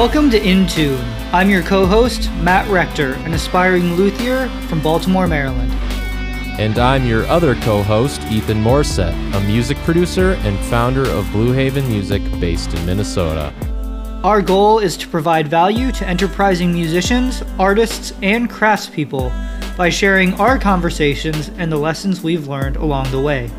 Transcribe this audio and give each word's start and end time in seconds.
Welcome 0.00 0.30
to 0.30 0.40
Intune. 0.40 1.04
I'm 1.30 1.50
your 1.50 1.62
co 1.62 1.84
host, 1.84 2.32
Matt 2.36 2.66
Rector, 2.70 3.12
an 3.16 3.34
aspiring 3.34 3.96
luthier 3.96 4.48
from 4.66 4.80
Baltimore, 4.80 5.26
Maryland. 5.26 5.70
And 6.58 6.78
I'm 6.78 7.04
your 7.04 7.26
other 7.26 7.54
co 7.56 7.82
host, 7.82 8.22
Ethan 8.30 8.64
Morset, 8.64 9.12
a 9.34 9.40
music 9.40 9.76
producer 9.84 10.38
and 10.40 10.58
founder 10.70 11.06
of 11.06 11.30
Blue 11.32 11.52
Haven 11.52 11.86
Music 11.86 12.22
based 12.40 12.72
in 12.72 12.86
Minnesota. 12.86 13.52
Our 14.24 14.40
goal 14.40 14.78
is 14.78 14.96
to 14.96 15.06
provide 15.06 15.48
value 15.48 15.92
to 15.92 16.08
enterprising 16.08 16.72
musicians, 16.72 17.42
artists, 17.58 18.14
and 18.22 18.48
craftspeople 18.48 19.30
by 19.76 19.90
sharing 19.90 20.32
our 20.40 20.58
conversations 20.58 21.50
and 21.58 21.70
the 21.70 21.76
lessons 21.76 22.22
we've 22.22 22.48
learned 22.48 22.76
along 22.76 23.10
the 23.10 23.20
way. 23.20 23.50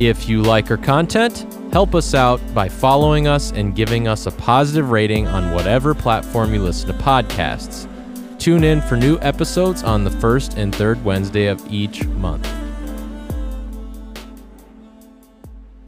If 0.00 0.30
you 0.30 0.40
like 0.40 0.70
our 0.70 0.78
content, 0.78 1.44
help 1.72 1.94
us 1.94 2.14
out 2.14 2.40
by 2.54 2.68
following 2.68 3.28
us 3.28 3.52
and 3.52 3.74
giving 3.76 4.08
us 4.08 4.26
a 4.26 4.30
positive 4.30 4.90
rating 4.90 5.26
on 5.26 5.52
whatever 5.52 5.94
platform 5.94 6.54
you 6.54 6.62
listen 6.62 6.88
to 6.88 6.94
podcasts. 7.02 7.86
Tune 8.38 8.64
in 8.64 8.80
for 8.80 8.96
new 8.96 9.18
episodes 9.20 9.82
on 9.82 10.04
the 10.04 10.10
first 10.10 10.56
and 10.56 10.74
third 10.74 11.04
Wednesday 11.04 11.46
of 11.46 11.62
each 11.70 12.06
month. 12.06 12.50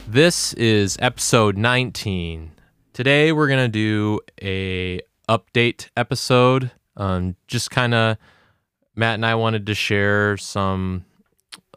This 0.07 0.53
is 0.53 0.97
episode 0.99 1.57
19. 1.57 2.51
Today 2.93 3.31
we're 3.31 3.47
going 3.47 3.65
to 3.65 3.69
do 3.69 4.19
a 4.41 4.99
update 5.27 5.87
episode. 5.95 6.69
Um, 6.97 7.35
just 7.47 7.71
kind 7.71 7.93
of 7.93 8.17
Matt 8.95 9.15
and 9.15 9.25
I 9.25 9.35
wanted 9.35 9.65
to 9.65 9.73
share 9.73 10.37
some 10.37 11.05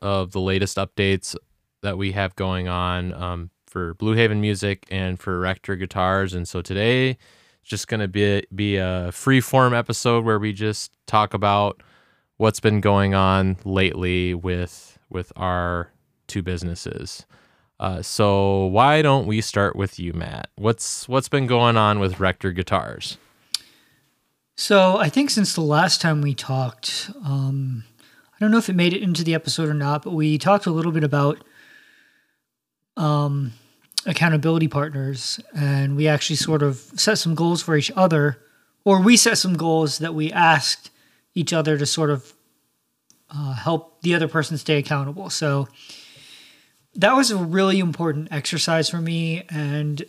of 0.03 0.33
the 0.33 0.41
latest 0.41 0.77
updates 0.77 1.37
that 1.83 1.97
we 1.97 2.13
have 2.13 2.35
going 2.35 2.69
on 2.69 3.15
um, 3.15 3.51
for 3.75 3.95
Blue 3.95 4.13
Haven 4.13 4.41
Music 4.41 4.87
and 4.89 5.19
for 5.19 5.41
Rector 5.41 5.75
Guitars. 5.75 6.33
And 6.33 6.47
so 6.47 6.63
today 6.63 7.11
it's 7.11 7.69
just 7.69 7.89
going 7.89 7.99
to 7.99 8.07
be 8.07 8.47
be 8.55 8.77
a 8.77 9.11
free 9.11 9.41
form 9.41 9.75
episode 9.75 10.25
where 10.25 10.39
we 10.39 10.53
just 10.53 10.93
talk 11.09 11.35
about 11.35 11.83
what's 12.37 12.61
been 12.61 12.81
going 12.81 13.17
on 13.17 13.57
lately 13.65 14.33
with 14.33 14.97
with 15.11 15.33
our 15.35 15.91
two 16.29 16.41
businesses. 16.41 17.27
Uh, 17.81 18.01
so 18.01 18.67
why 18.67 19.03
don't 19.03 19.27
we 19.27 19.41
start 19.41 19.75
with 19.75 19.99
you, 19.99 20.13
Matt? 20.13 20.51
What's 20.55 21.09
what's 21.09 21.29
been 21.29 21.49
going 21.49 21.77
on 21.77 21.99
with 21.99 22.21
Rector 22.21 22.53
Guitars? 22.53 23.19
So 24.57 24.99
I 24.99 25.09
think 25.09 25.31
since 25.31 25.53
the 25.53 25.63
last 25.63 26.01
time 26.01 26.21
we 26.21 26.33
talked, 26.33 27.11
um, 27.25 27.83
I 28.33 28.37
don't 28.39 28.53
know 28.53 28.59
if 28.59 28.69
it 28.69 28.77
made 28.77 28.93
it 28.93 29.03
into 29.03 29.25
the 29.25 29.35
episode 29.35 29.69
or 29.69 29.75
not, 29.75 30.05
but 30.05 30.13
we 30.13 30.39
talked 30.39 30.67
a 30.67 30.71
little 30.71 30.93
bit 30.93 31.03
about 31.03 31.43
um, 32.97 33.53
accountability 34.07 34.69
partners, 34.69 35.41
and 35.55 35.97
we 35.97 36.09
actually 36.09 36.37
sort 36.37 36.63
of 36.63 36.77
set 36.97 37.19
some 37.19 37.35
goals 37.35 37.63
for 37.63 37.77
each 37.77 37.91
other, 37.97 38.39
or 38.85 39.01
we 39.01 39.17
set 39.17 39.39
some 39.39 39.55
goals 39.55 39.99
that 39.99 40.15
we 40.15 40.33
asked 40.33 40.91
each 41.35 41.53
other 41.53 41.77
to 41.79 41.87
sort 41.87 42.11
of 42.11 42.33
uh, 43.31 43.55
help 43.55 44.01
the 44.03 44.15
other 44.15 44.29
person 44.29 44.57
stay 44.59 44.79
accountable. 44.79 45.31
So 45.31 45.69
that 46.95 47.15
was 47.15 47.31
a 47.31 47.37
really 47.37 47.79
important 47.79 48.29
exercise 48.31 48.89
for 48.89 49.01
me, 49.01 49.45
and 49.49 50.05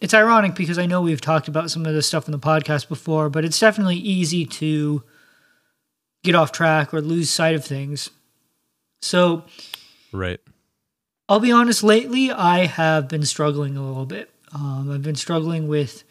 it's 0.00 0.14
ironic 0.14 0.54
because 0.54 0.78
I 0.78 0.86
know 0.86 1.00
we've 1.00 1.20
talked 1.20 1.48
about 1.48 1.70
some 1.70 1.86
of 1.86 1.94
this 1.94 2.06
stuff 2.06 2.28
in 2.28 2.32
the 2.32 2.38
podcast 2.38 2.88
before, 2.88 3.30
but 3.30 3.44
it's 3.44 3.58
definitely 3.58 3.96
easy 3.96 4.44
to 4.46 5.02
get 6.22 6.34
off 6.34 6.52
track 6.52 6.92
or 6.92 7.00
lose 7.00 7.30
sight 7.30 7.54
of 7.54 7.64
things. 7.64 8.10
So, 9.00 9.44
right. 10.12 10.40
I'll 11.28 11.40
be 11.40 11.52
honest, 11.52 11.82
lately 11.82 12.30
I 12.30 12.66
have 12.66 13.08
been 13.08 13.24
struggling 13.24 13.76
a 13.76 13.86
little 13.86 14.06
bit. 14.06 14.30
Um, 14.54 14.90
I've 14.90 15.02
been 15.02 15.14
struggling 15.14 15.68
with 15.68 16.04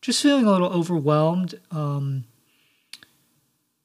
just 0.00 0.22
feeling 0.22 0.46
a 0.46 0.50
little 0.50 0.72
overwhelmed. 0.72 1.60
Um, 1.70 2.24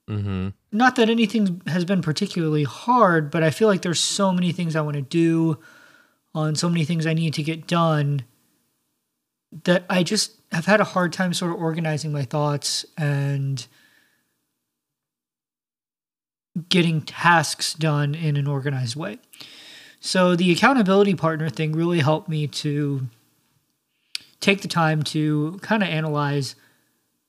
mm-hmm. 0.10 0.50
Not 0.72 0.96
that 0.96 1.10
anything 1.10 1.62
has 1.68 1.84
been 1.84 2.02
particularly 2.02 2.64
hard, 2.64 3.30
but 3.30 3.44
I 3.44 3.50
feel 3.50 3.68
like 3.68 3.82
there's 3.82 4.00
so 4.00 4.32
many 4.32 4.52
things 4.52 4.76
I 4.76 4.82
want 4.82 4.96
to 4.96 5.02
do, 5.02 5.60
on 6.34 6.56
so 6.56 6.70
many 6.70 6.86
things 6.86 7.06
I 7.06 7.14
need 7.14 7.34
to 7.34 7.44
get 7.44 7.68
done, 7.68 8.24
that 9.64 9.86
I 9.90 10.04
just 10.04 10.34
have 10.52 10.66
had 10.66 10.80
a 10.80 10.86
hard 10.86 11.12
time 11.12 11.34
sort 11.34 11.52
of 11.52 11.60
organizing 11.60 12.12
my 12.14 12.24
thoughts 12.24 12.86
and 12.98 13.66
getting 16.70 17.02
tasks 17.02 17.74
done 17.74 18.16
in 18.16 18.38
an 18.38 18.48
organized 18.48 18.96
way. 18.96 19.20
So 20.00 20.36
the 20.36 20.52
accountability 20.52 21.16
partner 21.16 21.50
thing 21.50 21.74
really 21.74 22.00
helped 22.00 22.30
me 22.30 22.48
to 22.48 23.08
take 24.40 24.62
the 24.62 24.68
time 24.68 25.04
to 25.04 25.60
kind 25.62 25.84
of 25.84 25.90
analyze 25.90 26.56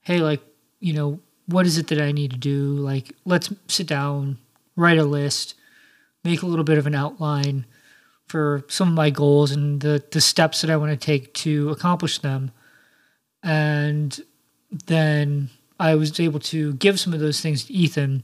hey, 0.02 0.20
like, 0.20 0.40
you 0.80 0.94
know, 0.94 1.20
what 1.46 1.66
is 1.66 1.76
it 1.76 1.88
that 1.88 2.00
I 2.00 2.12
need 2.12 2.30
to 2.30 2.38
do? 2.38 2.72
Like, 2.76 3.12
let's 3.26 3.52
sit 3.66 3.86
down, 3.86 4.38
write 4.74 4.96
a 4.96 5.04
list, 5.04 5.54
make 6.24 6.40
a 6.40 6.46
little 6.46 6.64
bit 6.64 6.78
of 6.78 6.86
an 6.86 6.94
outline 6.94 7.66
for 8.26 8.64
some 8.68 8.88
of 8.88 8.94
my 8.94 9.10
goals 9.10 9.50
and 9.50 9.82
the, 9.82 10.02
the 10.12 10.20
steps 10.22 10.62
that 10.62 10.70
I 10.70 10.78
want 10.78 10.92
to 10.92 10.96
take 10.96 11.34
to 11.34 11.68
accomplish 11.68 12.20
them. 12.20 12.52
And 13.42 14.18
then 14.86 15.50
I 15.78 15.94
was 15.94 16.18
able 16.18 16.40
to 16.40 16.72
give 16.74 16.98
some 16.98 17.12
of 17.12 17.20
those 17.20 17.42
things 17.42 17.64
to 17.64 17.72
Ethan 17.74 18.22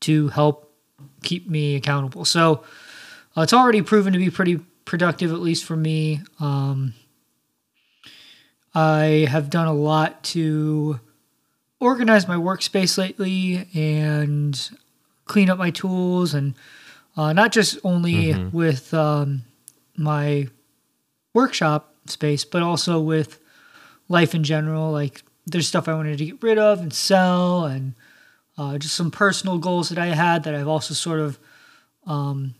to 0.00 0.28
help 0.28 0.70
keep 1.22 1.48
me 1.48 1.76
accountable. 1.76 2.26
So, 2.26 2.62
uh, 3.36 3.42
it's 3.42 3.52
already 3.52 3.82
proven 3.82 4.12
to 4.12 4.18
be 4.18 4.30
pretty 4.30 4.60
productive, 4.84 5.32
at 5.32 5.40
least 5.40 5.64
for 5.64 5.76
me. 5.76 6.20
Um, 6.40 6.94
I 8.74 9.26
have 9.28 9.50
done 9.50 9.66
a 9.66 9.72
lot 9.72 10.22
to 10.24 11.00
organize 11.80 12.28
my 12.28 12.36
workspace 12.36 12.98
lately 12.98 13.68
and 13.74 14.70
clean 15.24 15.48
up 15.48 15.58
my 15.58 15.70
tools, 15.70 16.34
and 16.34 16.54
uh, 17.16 17.32
not 17.32 17.52
just 17.52 17.78
only 17.84 18.32
mm-hmm. 18.32 18.56
with 18.56 18.92
um, 18.94 19.42
my 19.96 20.48
workshop 21.34 21.94
space, 22.06 22.44
but 22.44 22.62
also 22.62 23.00
with 23.00 23.38
life 24.08 24.34
in 24.34 24.42
general. 24.42 24.90
Like, 24.90 25.22
there's 25.46 25.68
stuff 25.68 25.88
I 25.88 25.94
wanted 25.94 26.18
to 26.18 26.26
get 26.26 26.42
rid 26.42 26.58
of 26.58 26.80
and 26.80 26.92
sell, 26.92 27.64
and 27.64 27.94
uh, 28.58 28.78
just 28.78 28.94
some 28.94 29.10
personal 29.10 29.58
goals 29.58 29.88
that 29.88 29.98
I 29.98 30.06
had 30.06 30.42
that 30.44 30.54
I've 30.54 30.68
also 30.68 30.94
sort 30.94 31.20
of 31.20 31.38
um, 32.06 32.54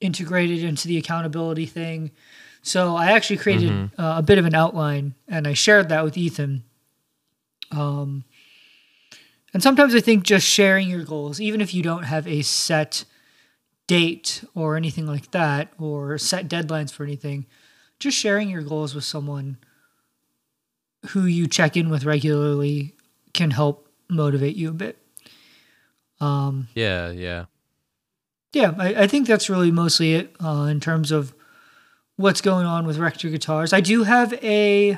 integrated 0.00 0.62
into 0.62 0.88
the 0.88 0.98
accountability 0.98 1.66
thing. 1.66 2.10
So 2.62 2.96
I 2.96 3.12
actually 3.12 3.38
created 3.38 3.70
mm-hmm. 3.70 4.00
uh, 4.00 4.18
a 4.18 4.22
bit 4.22 4.38
of 4.38 4.44
an 4.44 4.54
outline 4.54 5.14
and 5.28 5.46
I 5.46 5.54
shared 5.54 5.88
that 5.88 6.04
with 6.04 6.16
Ethan. 6.16 6.64
Um, 7.70 8.24
and 9.54 9.62
sometimes 9.62 9.94
I 9.94 10.00
think 10.00 10.24
just 10.24 10.46
sharing 10.46 10.88
your 10.88 11.04
goals, 11.04 11.40
even 11.40 11.60
if 11.60 11.72
you 11.72 11.82
don't 11.82 12.04
have 12.04 12.26
a 12.26 12.42
set 12.42 13.04
date 13.86 14.44
or 14.54 14.76
anything 14.76 15.06
like 15.06 15.30
that, 15.30 15.72
or 15.78 16.18
set 16.18 16.48
deadlines 16.48 16.92
for 16.92 17.04
anything, 17.04 17.46
just 17.98 18.18
sharing 18.18 18.50
your 18.50 18.62
goals 18.62 18.94
with 18.94 19.04
someone 19.04 19.58
who 21.10 21.24
you 21.24 21.46
check 21.46 21.76
in 21.76 21.88
with 21.88 22.04
regularly 22.04 22.94
can 23.32 23.52
help 23.52 23.88
motivate 24.08 24.56
you 24.56 24.70
a 24.70 24.72
bit. 24.72 24.98
Um, 26.20 26.68
yeah, 26.74 27.10
yeah 27.10 27.44
yeah, 28.56 28.74
I, 28.78 29.02
I, 29.02 29.06
think 29.06 29.26
that's 29.26 29.50
really 29.50 29.70
mostly 29.70 30.14
it 30.14 30.34
uh, 30.42 30.66
in 30.70 30.80
terms 30.80 31.12
of 31.12 31.34
what's 32.16 32.40
going 32.40 32.64
on 32.64 32.86
with 32.86 32.96
Rector 32.96 33.28
guitars. 33.28 33.74
I 33.74 33.82
do 33.82 34.04
have 34.04 34.32
a 34.42 34.96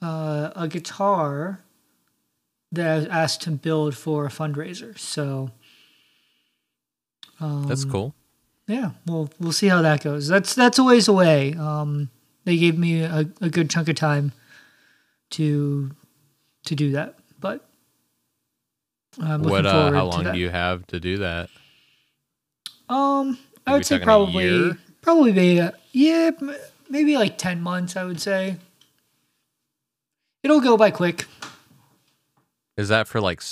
uh, 0.00 0.50
a 0.54 0.68
guitar 0.68 1.60
that 2.70 2.88
I 2.88 2.96
was 2.96 3.06
asked 3.06 3.42
to 3.42 3.50
build 3.50 3.96
for 3.96 4.24
a 4.24 4.28
fundraiser. 4.28 4.96
So 4.96 5.50
um, 7.40 7.66
that's 7.66 7.84
cool. 7.84 8.14
Yeah, 8.68 8.92
we'll 9.04 9.30
we'll 9.40 9.50
see 9.50 9.66
how 9.66 9.82
that 9.82 10.04
goes. 10.04 10.28
That's 10.28 10.54
that's 10.54 10.78
a 10.78 10.84
ways 10.84 11.08
away. 11.08 11.54
Um, 11.54 12.08
they 12.44 12.56
gave 12.56 12.78
me 12.78 13.02
a, 13.02 13.28
a 13.40 13.50
good 13.50 13.68
chunk 13.68 13.88
of 13.88 13.96
time 13.96 14.30
to 15.30 15.90
to 16.66 16.76
do 16.76 16.92
that, 16.92 17.16
but 17.40 17.68
I'm 19.20 19.42
what 19.42 19.66
uh, 19.66 19.90
how 19.90 20.06
long 20.06 20.22
do 20.22 20.38
you 20.38 20.50
have 20.50 20.86
to 20.86 21.00
do 21.00 21.18
that? 21.18 21.50
Um, 22.90 23.38
I 23.68 23.72
would 23.74 23.86
say 23.86 24.00
probably 24.00 24.72
probably 25.00 25.30
be 25.32 25.60
uh, 25.60 25.70
yeah 25.92 26.32
maybe 26.88 27.16
like 27.16 27.38
ten 27.38 27.62
months. 27.62 27.96
I 27.96 28.02
would 28.04 28.20
say 28.20 28.56
it'll 30.42 30.60
go 30.60 30.76
by 30.76 30.90
quick. 30.90 31.26
Is 32.76 32.88
that 32.88 33.06
for 33.06 33.20
like 33.20 33.42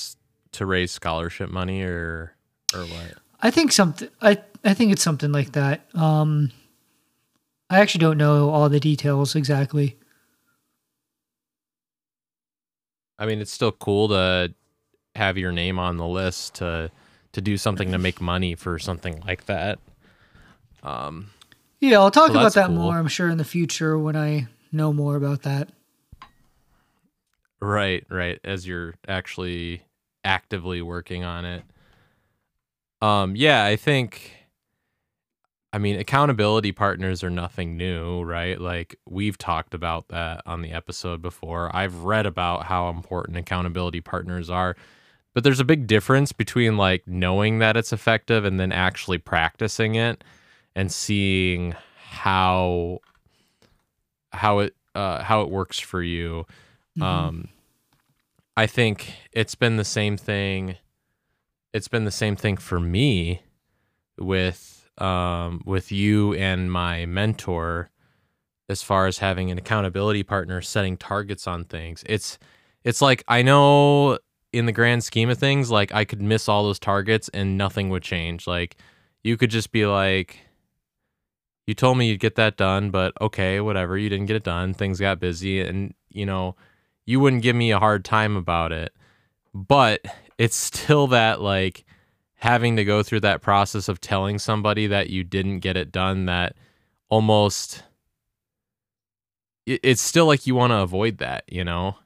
to 0.52 0.66
raise 0.66 0.90
scholarship 0.90 1.50
money 1.50 1.82
or 1.82 2.34
or 2.74 2.80
what? 2.80 3.14
I 3.40 3.52
think 3.52 3.70
something. 3.70 4.08
I 4.20 4.38
I 4.64 4.74
think 4.74 4.90
it's 4.90 5.02
something 5.02 5.30
like 5.30 5.52
that. 5.52 5.82
Um, 5.94 6.50
I 7.70 7.78
actually 7.78 8.00
don't 8.00 8.18
know 8.18 8.50
all 8.50 8.68
the 8.68 8.80
details 8.80 9.36
exactly. 9.36 9.96
I 13.20 13.26
mean, 13.26 13.40
it's 13.40 13.52
still 13.52 13.72
cool 13.72 14.08
to 14.08 14.52
have 15.14 15.38
your 15.38 15.52
name 15.52 15.78
on 15.78 15.96
the 15.96 16.06
list 16.06 16.56
to 16.56 16.90
to 17.32 17.40
do 17.40 17.56
something 17.56 17.92
to 17.92 17.98
make 17.98 18.20
money 18.20 18.54
for 18.54 18.78
something 18.78 19.22
like 19.26 19.46
that. 19.46 19.78
Um, 20.82 21.30
yeah, 21.80 21.98
I'll 21.98 22.10
talk 22.10 22.32
so 22.32 22.38
about 22.38 22.54
that 22.54 22.66
cool. 22.66 22.76
more. 22.76 22.98
I'm 22.98 23.08
sure 23.08 23.28
in 23.28 23.38
the 23.38 23.44
future 23.44 23.98
when 23.98 24.16
I 24.16 24.48
know 24.72 24.92
more 24.92 25.16
about 25.16 25.42
that. 25.42 25.68
Right, 27.60 28.04
right. 28.08 28.40
As 28.44 28.66
you're 28.66 28.94
actually 29.06 29.82
actively 30.24 30.82
working 30.82 31.24
on 31.24 31.44
it. 31.44 31.62
Um, 33.00 33.36
yeah, 33.36 33.64
I 33.64 33.76
think 33.76 34.32
I 35.72 35.78
mean, 35.78 35.98
accountability 35.98 36.72
partners 36.72 37.22
are 37.22 37.30
nothing 37.30 37.76
new, 37.76 38.22
right? 38.22 38.58
Like 38.58 38.98
we've 39.06 39.36
talked 39.36 39.74
about 39.74 40.08
that 40.08 40.42
on 40.46 40.62
the 40.62 40.72
episode 40.72 41.20
before. 41.20 41.74
I've 41.76 42.04
read 42.04 42.24
about 42.24 42.64
how 42.64 42.88
important 42.88 43.36
accountability 43.36 44.00
partners 44.00 44.48
are. 44.48 44.76
But 45.34 45.44
there's 45.44 45.60
a 45.60 45.64
big 45.64 45.86
difference 45.86 46.32
between 46.32 46.76
like 46.76 47.06
knowing 47.06 47.58
that 47.58 47.76
it's 47.76 47.92
effective 47.92 48.44
and 48.44 48.58
then 48.58 48.72
actually 48.72 49.18
practicing 49.18 49.94
it 49.94 50.24
and 50.74 50.90
seeing 50.90 51.74
how 51.96 52.98
how 54.32 54.60
it 54.60 54.74
uh, 54.94 55.22
how 55.22 55.42
it 55.42 55.50
works 55.50 55.78
for 55.78 56.02
you. 56.02 56.46
Mm-hmm. 56.98 57.02
Um, 57.02 57.48
I 58.56 58.66
think 58.66 59.12
it's 59.32 59.54
been 59.54 59.76
the 59.76 59.84
same 59.84 60.16
thing. 60.16 60.76
It's 61.72 61.88
been 61.88 62.04
the 62.04 62.10
same 62.10 62.34
thing 62.34 62.56
for 62.56 62.80
me 62.80 63.42
with 64.18 64.90
um, 64.98 65.62
with 65.64 65.92
you 65.92 66.34
and 66.34 66.72
my 66.72 67.06
mentor 67.06 67.90
as 68.68 68.82
far 68.82 69.06
as 69.06 69.18
having 69.18 69.50
an 69.50 69.58
accountability 69.58 70.22
partner 70.22 70.60
setting 70.60 70.96
targets 70.96 71.46
on 71.46 71.64
things. 71.64 72.02
It's 72.06 72.38
it's 72.84 73.00
like 73.00 73.22
I 73.28 73.42
know 73.42 74.18
in 74.52 74.66
the 74.66 74.72
grand 74.72 75.04
scheme 75.04 75.28
of 75.30 75.38
things, 75.38 75.70
like 75.70 75.92
I 75.92 76.04
could 76.04 76.22
miss 76.22 76.48
all 76.48 76.64
those 76.64 76.78
targets 76.78 77.28
and 77.30 77.58
nothing 77.58 77.90
would 77.90 78.02
change. 78.02 78.46
Like 78.46 78.76
you 79.22 79.36
could 79.36 79.50
just 79.50 79.72
be 79.72 79.86
like, 79.86 80.40
you 81.66 81.74
told 81.74 81.98
me 81.98 82.08
you'd 82.08 82.20
get 82.20 82.36
that 82.36 82.56
done, 82.56 82.90
but 82.90 83.12
okay, 83.20 83.60
whatever. 83.60 83.98
You 83.98 84.08
didn't 84.08 84.26
get 84.26 84.36
it 84.36 84.44
done. 84.44 84.72
Things 84.72 85.00
got 85.00 85.20
busy, 85.20 85.60
and 85.60 85.92
you 86.08 86.24
know, 86.24 86.56
you 87.04 87.20
wouldn't 87.20 87.42
give 87.42 87.56
me 87.56 87.70
a 87.72 87.78
hard 87.78 88.06
time 88.06 88.36
about 88.36 88.72
it. 88.72 88.94
But 89.52 90.00
it's 90.38 90.56
still 90.56 91.08
that 91.08 91.42
like 91.42 91.84
having 92.36 92.76
to 92.76 92.84
go 92.84 93.02
through 93.02 93.20
that 93.20 93.42
process 93.42 93.88
of 93.88 94.00
telling 94.00 94.38
somebody 94.38 94.86
that 94.86 95.10
you 95.10 95.24
didn't 95.24 95.58
get 95.60 95.76
it 95.76 95.92
done 95.92 96.26
that 96.26 96.54
almost 97.10 97.82
it's 99.66 100.00
still 100.00 100.26
like 100.26 100.46
you 100.46 100.54
want 100.54 100.70
to 100.70 100.78
avoid 100.78 101.18
that, 101.18 101.44
you 101.48 101.64
know? 101.64 101.96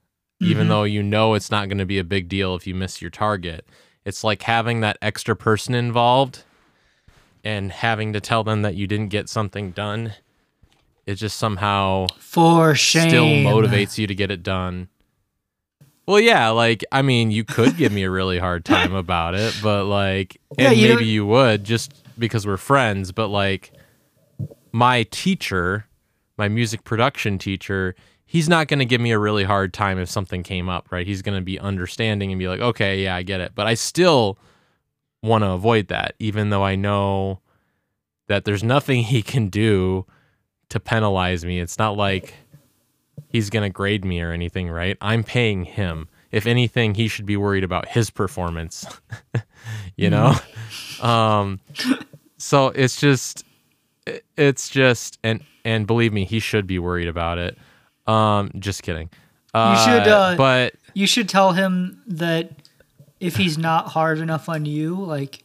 Mm-hmm. 0.43 0.51
Even 0.51 0.69
though 0.69 0.83
you 0.83 1.03
know 1.03 1.35
it's 1.35 1.51
not 1.51 1.69
going 1.69 1.79
to 1.79 1.87
be 1.87 1.99
a 1.99 2.05
big 2.05 2.29
deal 2.29 2.57
if 2.57 2.67
you 2.67 2.75
miss 2.75 3.01
your 3.01 3.11
target. 3.11 3.65
It's 4.05 4.25
like 4.25 4.43
having 4.43 4.81
that 4.81 4.99
extra 5.01 5.37
person 5.37 5.75
involved 5.75 6.43
and 7.45 7.71
having 7.71 8.13
to 8.13 8.21
tell 8.21 8.43
them 8.43 8.63
that 8.63 8.75
you 8.75 8.89
didn't 8.89 9.09
get 9.09 9.29
something 9.29 9.71
done. 9.71 10.15
It 11.07 11.15
just 11.15 11.37
somehow 11.37 12.07
for 12.19 12.75
shame 12.75 13.09
still 13.09 13.25
motivates 13.25 13.99
you 13.99 14.07
to 14.07 14.15
get 14.15 14.31
it 14.31 14.43
done. 14.43 14.89
Well, 16.07 16.21
yeah, 16.21 16.49
like 16.49 16.85
I 16.91 17.03
mean, 17.03 17.31
you 17.31 17.45
could 17.45 17.77
give 17.77 17.93
me 17.93 18.03
a 18.03 18.11
really 18.11 18.39
hard 18.39 18.65
time 18.65 18.95
about 18.95 19.35
it, 19.35 19.57
but 19.63 19.85
like, 19.85 20.41
yeah, 20.59 20.71
and 20.71 20.77
you 20.77 20.89
maybe 20.89 21.07
you 21.07 21.25
would 21.27 21.65
just 21.65 21.93
because 22.19 22.47
we're 22.47 22.57
friends. 22.57 23.13
But 23.13 23.29
like, 23.29 23.73
my 24.73 25.05
teacher, 25.05 25.87
my 26.37 26.49
music 26.49 26.83
production 26.85 27.39
teacher, 27.39 27.95
he's 28.33 28.49
not 28.49 28.67
going 28.67 28.79
to 28.79 28.87
give 28.87 28.99
me 28.99 29.11
a 29.11 29.19
really 29.19 29.45
hard 29.45 29.75
time 29.75 29.99
if 29.99 30.09
something 30.09 30.43
came 30.43 30.67
up, 30.71 30.91
right? 30.91 31.07
He's 31.07 31.21
going 31.21 31.37
to 31.37 31.45
be 31.45 31.59
understanding 31.59 32.33
and 32.33 32.39
be 32.39 32.49
like, 32.49 32.61
okay, 32.61 33.05
yeah, 33.05 33.15
I 33.15 33.23
get 33.23 33.43
it. 33.43 33.53
But 33.55 33.67
I 33.67 33.75
still 33.75 34.39
want 35.23 35.45
to 35.45 35.51
avoid 35.51 35.89
that, 35.89 36.15
even 36.19 36.49
though 36.49 36.65
I 36.65 36.75
know 36.75 37.41
that 38.29 38.47
there's 38.47 38.65
nothing 38.65 39.03
he 39.03 39.21
can 39.21 39.51
do 39.51 40.07
to 40.71 40.81
penalize 40.81 41.45
me. 41.45 41.61
It's 41.61 41.79
not 41.79 41.99
like 41.99 42.33
he's 43.29 43.51
going 43.51 43.65
to 43.65 43.69
grade 43.69 44.03
me 44.03 44.23
or 44.23 44.33
anything, 44.33 44.71
right? 44.71 44.97
I'm 45.03 45.25
paying 45.25 45.65
him. 45.65 46.09
If 46.31 46.47
anything, 46.47 46.95
he 46.95 47.09
should 47.09 47.27
be 47.27 47.37
worried 47.37 47.65
about 47.65 47.87
his 47.87 48.09
performance, 48.09 48.87
you 49.97 50.09
know? 50.09 50.33
Mm. 50.97 51.05
um, 51.05 51.61
so 52.39 52.69
it's 52.69 52.99
just, 52.99 53.45
it's 54.39 54.71
just, 54.71 55.19
and, 55.23 55.45
and 55.67 55.87
believe 55.87 56.15
me, 56.15 56.25
he 56.25 56.41
should 56.41 56.67
be 56.67 56.79
worried 56.79 57.09
about 57.09 57.37
it. 57.37 57.59
Um, 58.07 58.51
just 58.59 58.83
kidding. 58.83 59.11
Uh, 59.55 59.77
you 59.77 59.93
should, 59.93 60.09
uh, 60.09 60.35
but 60.37 60.75
you 60.95 61.07
should 61.07 61.29
tell 61.29 61.53
him 61.53 62.03
that 62.07 62.53
if 63.21 63.37
he's 63.37 63.59
not 63.59 63.89
hard 63.89 64.19
enough 64.19 64.49
on 64.49 64.65
you, 64.65 64.95
like 64.95 65.45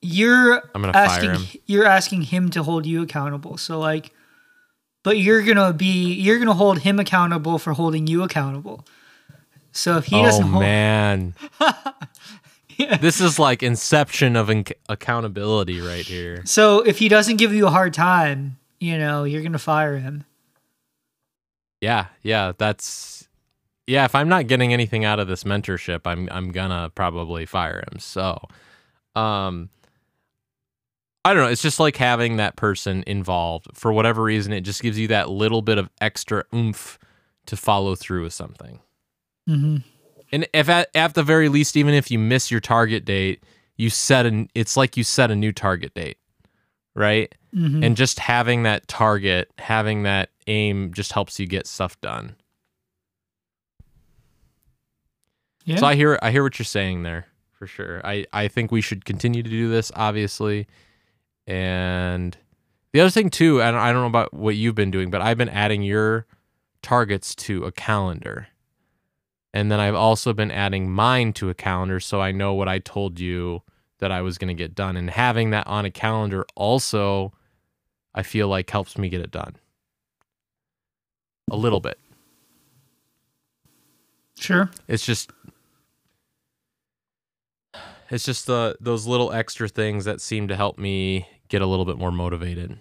you're 0.00 0.62
I'm 0.74 0.82
gonna 0.82 0.96
asking, 0.96 1.30
fire 1.30 1.38
him. 1.38 1.60
You're 1.66 1.86
asking 1.86 2.22
him 2.22 2.50
to 2.50 2.62
hold 2.62 2.86
you 2.86 3.02
accountable. 3.02 3.56
So 3.56 3.78
like 3.78 4.12
but 5.02 5.18
you're 5.18 5.42
gonna 5.42 5.72
be 5.72 6.12
you're 6.14 6.38
gonna 6.38 6.54
hold 6.54 6.80
him 6.80 6.98
accountable 6.98 7.58
for 7.58 7.72
holding 7.72 8.06
you 8.06 8.22
accountable. 8.22 8.84
So 9.72 9.96
if 9.96 10.06
he 10.06 10.16
oh, 10.16 10.24
doesn't, 10.24 10.46
hold- 10.46 10.62
man, 10.62 11.34
yeah. 12.76 12.96
this 13.00 13.20
is 13.20 13.38
like 13.38 13.62
inception 13.62 14.36
of 14.36 14.50
accountability 14.88 15.80
right 15.80 16.04
here. 16.04 16.42
So 16.44 16.80
if 16.80 16.98
he 16.98 17.08
doesn't 17.08 17.36
give 17.36 17.54
you 17.54 17.66
a 17.66 17.70
hard 17.70 17.94
time, 17.94 18.58
you 18.80 18.98
know 18.98 19.24
you're 19.24 19.42
gonna 19.42 19.58
fire 19.58 19.96
him. 19.96 20.24
Yeah, 21.82 22.06
yeah, 22.22 22.52
that's 22.56 23.28
yeah. 23.88 24.04
If 24.04 24.14
I'm 24.14 24.28
not 24.28 24.46
getting 24.46 24.72
anything 24.72 25.04
out 25.04 25.18
of 25.18 25.26
this 25.26 25.42
mentorship, 25.42 26.02
I'm 26.06 26.28
I'm 26.30 26.52
gonna 26.52 26.92
probably 26.94 27.44
fire 27.44 27.82
him. 27.90 27.98
So, 27.98 28.38
um, 29.16 29.68
I 31.24 31.34
don't 31.34 31.42
know. 31.42 31.48
It's 31.48 31.60
just 31.60 31.80
like 31.80 31.96
having 31.96 32.36
that 32.36 32.54
person 32.54 33.02
involved 33.04 33.66
for 33.74 33.92
whatever 33.92 34.22
reason. 34.22 34.52
It 34.52 34.60
just 34.60 34.80
gives 34.80 34.96
you 34.96 35.08
that 35.08 35.28
little 35.28 35.60
bit 35.60 35.76
of 35.76 35.90
extra 36.00 36.44
oomph 36.54 37.00
to 37.46 37.56
follow 37.56 37.96
through 37.96 38.22
with 38.22 38.32
something. 38.32 38.78
Mm-hmm. 39.48 39.78
And 40.30 40.48
if 40.54 40.68
at, 40.68 40.88
at 40.94 41.14
the 41.14 41.24
very 41.24 41.48
least, 41.48 41.76
even 41.76 41.94
if 41.94 42.12
you 42.12 42.18
miss 42.20 42.48
your 42.48 42.60
target 42.60 43.04
date, 43.04 43.42
you 43.76 43.90
set 43.90 44.24
an. 44.24 44.48
It's 44.54 44.76
like 44.76 44.96
you 44.96 45.02
set 45.02 45.32
a 45.32 45.36
new 45.36 45.50
target 45.50 45.94
date, 45.94 46.18
right? 46.94 47.34
Mm-hmm. 47.52 47.82
And 47.82 47.96
just 47.96 48.20
having 48.20 48.62
that 48.62 48.86
target, 48.86 49.50
having 49.58 50.04
that 50.04 50.30
aim, 50.46 50.92
just 50.92 51.12
helps 51.12 51.38
you 51.38 51.46
get 51.46 51.66
stuff 51.66 52.00
done. 52.00 52.36
Yeah. 55.64 55.76
So 55.76 55.86
I 55.86 55.94
hear 55.94 56.18
I 56.22 56.30
hear 56.30 56.42
what 56.42 56.58
you're 56.58 56.64
saying 56.64 57.02
there 57.02 57.26
for 57.52 57.66
sure. 57.66 58.00
I 58.04 58.26
I 58.32 58.48
think 58.48 58.72
we 58.72 58.80
should 58.80 59.04
continue 59.04 59.42
to 59.42 59.50
do 59.50 59.68
this, 59.68 59.92
obviously 59.94 60.66
and 61.46 62.36
the 62.92 63.00
other 63.00 63.10
thing 63.10 63.30
too, 63.30 63.58
don't, 63.58 63.74
I 63.74 63.92
don't 63.92 64.02
know 64.02 64.06
about 64.06 64.34
what 64.34 64.56
you've 64.56 64.74
been 64.74 64.90
doing, 64.90 65.10
but 65.10 65.22
I've 65.22 65.38
been 65.38 65.48
adding 65.48 65.82
your 65.82 66.26
targets 66.82 67.34
to 67.36 67.64
a 67.64 67.72
calendar. 67.72 68.48
And 69.54 69.70
then 69.70 69.80
I've 69.80 69.94
also 69.94 70.32
been 70.32 70.50
adding 70.50 70.90
mine 70.90 71.32
to 71.34 71.50
a 71.50 71.54
calendar 71.54 72.00
so 72.00 72.20
I 72.20 72.32
know 72.32 72.54
what 72.54 72.68
I 72.68 72.78
told 72.78 73.20
you 73.20 73.62
that 73.98 74.10
I 74.10 74.22
was 74.22 74.38
going 74.38 74.48
to 74.48 74.54
get 74.54 74.74
done. 74.74 74.96
And 74.96 75.10
having 75.10 75.50
that 75.50 75.66
on 75.66 75.84
a 75.84 75.90
calendar 75.90 76.46
also, 76.54 77.32
I 78.14 78.22
feel 78.22 78.48
like 78.48 78.70
helps 78.70 78.96
me 78.96 79.08
get 79.08 79.20
it 79.20 79.30
done 79.30 79.56
a 81.50 81.56
little 81.56 81.80
bit. 81.80 81.98
Sure. 84.38 84.70
It's 84.88 85.04
just 85.04 85.30
it's 88.10 88.24
just 88.24 88.46
the 88.46 88.76
those 88.80 89.06
little 89.06 89.32
extra 89.32 89.68
things 89.68 90.04
that 90.04 90.20
seem 90.20 90.48
to 90.48 90.56
help 90.56 90.78
me 90.78 91.26
get 91.48 91.62
a 91.62 91.66
little 91.66 91.84
bit 91.84 91.96
more 91.96 92.12
motivated. 92.12 92.78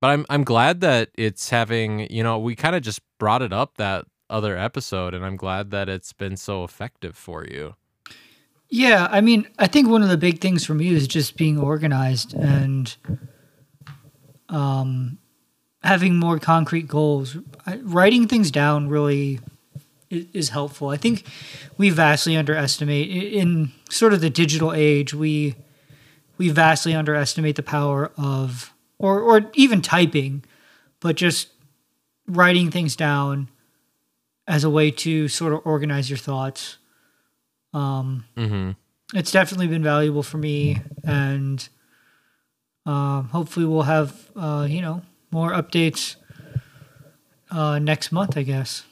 But 0.00 0.08
I'm 0.08 0.26
I'm 0.28 0.44
glad 0.44 0.80
that 0.80 1.10
it's 1.14 1.50
having, 1.50 2.12
you 2.12 2.22
know, 2.22 2.38
we 2.38 2.54
kind 2.56 2.74
of 2.76 2.82
just 2.82 3.00
brought 3.18 3.42
it 3.42 3.52
up 3.52 3.76
that 3.76 4.04
other 4.28 4.56
episode 4.56 5.14
and 5.14 5.24
I'm 5.24 5.36
glad 5.36 5.70
that 5.70 5.88
it's 5.88 6.12
been 6.12 6.36
so 6.36 6.64
effective 6.64 7.16
for 7.16 7.44
you. 7.46 7.76
Yeah, 8.68 9.06
I 9.10 9.20
mean, 9.20 9.46
I 9.58 9.66
think 9.66 9.88
one 9.88 10.02
of 10.02 10.08
the 10.08 10.16
big 10.16 10.40
things 10.40 10.66
for 10.66 10.74
me 10.74 10.88
is 10.88 11.06
just 11.06 11.36
being 11.36 11.58
organized 11.58 12.34
and 12.34 12.94
um 14.48 15.18
having 15.84 16.16
more 16.16 16.38
concrete 16.38 16.88
goals. 16.88 17.36
Writing 17.82 18.26
things 18.26 18.50
down 18.50 18.88
really 18.88 19.38
is 20.10 20.48
helpful. 20.48 20.88
I 20.88 20.96
think 20.96 21.24
we 21.76 21.90
vastly 21.90 22.36
underestimate 22.36 23.10
in 23.10 23.70
sort 23.90 24.12
of 24.12 24.20
the 24.20 24.30
digital 24.30 24.72
age. 24.72 25.14
We 25.14 25.54
we 26.38 26.48
vastly 26.48 26.94
underestimate 26.94 27.56
the 27.56 27.62
power 27.62 28.10
of 28.16 28.72
or 28.98 29.20
or 29.20 29.50
even 29.54 29.82
typing, 29.82 30.44
but 31.00 31.16
just 31.16 31.48
writing 32.26 32.70
things 32.70 32.96
down 32.96 33.48
as 34.46 34.64
a 34.64 34.70
way 34.70 34.90
to 34.90 35.28
sort 35.28 35.52
of 35.52 35.60
organize 35.64 36.08
your 36.08 36.18
thoughts. 36.18 36.78
Um, 37.72 38.24
mm-hmm. 38.36 38.70
It's 39.14 39.32
definitely 39.32 39.66
been 39.66 39.82
valuable 39.82 40.22
for 40.22 40.38
me, 40.38 40.80
and 41.04 41.66
um, 42.86 43.28
hopefully 43.28 43.66
we'll 43.66 43.82
have 43.82 44.30
uh, 44.34 44.66
you 44.68 44.80
know 44.80 45.02
more 45.34 45.50
updates 45.50 46.14
uh, 47.50 47.78
next 47.78 48.12
month. 48.12 48.38
I 48.38 48.42
guess. 48.44 48.84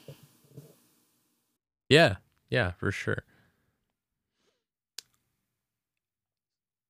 Yeah, 1.89 2.17
yeah, 2.49 2.71
for 2.71 2.91
sure. 2.91 3.23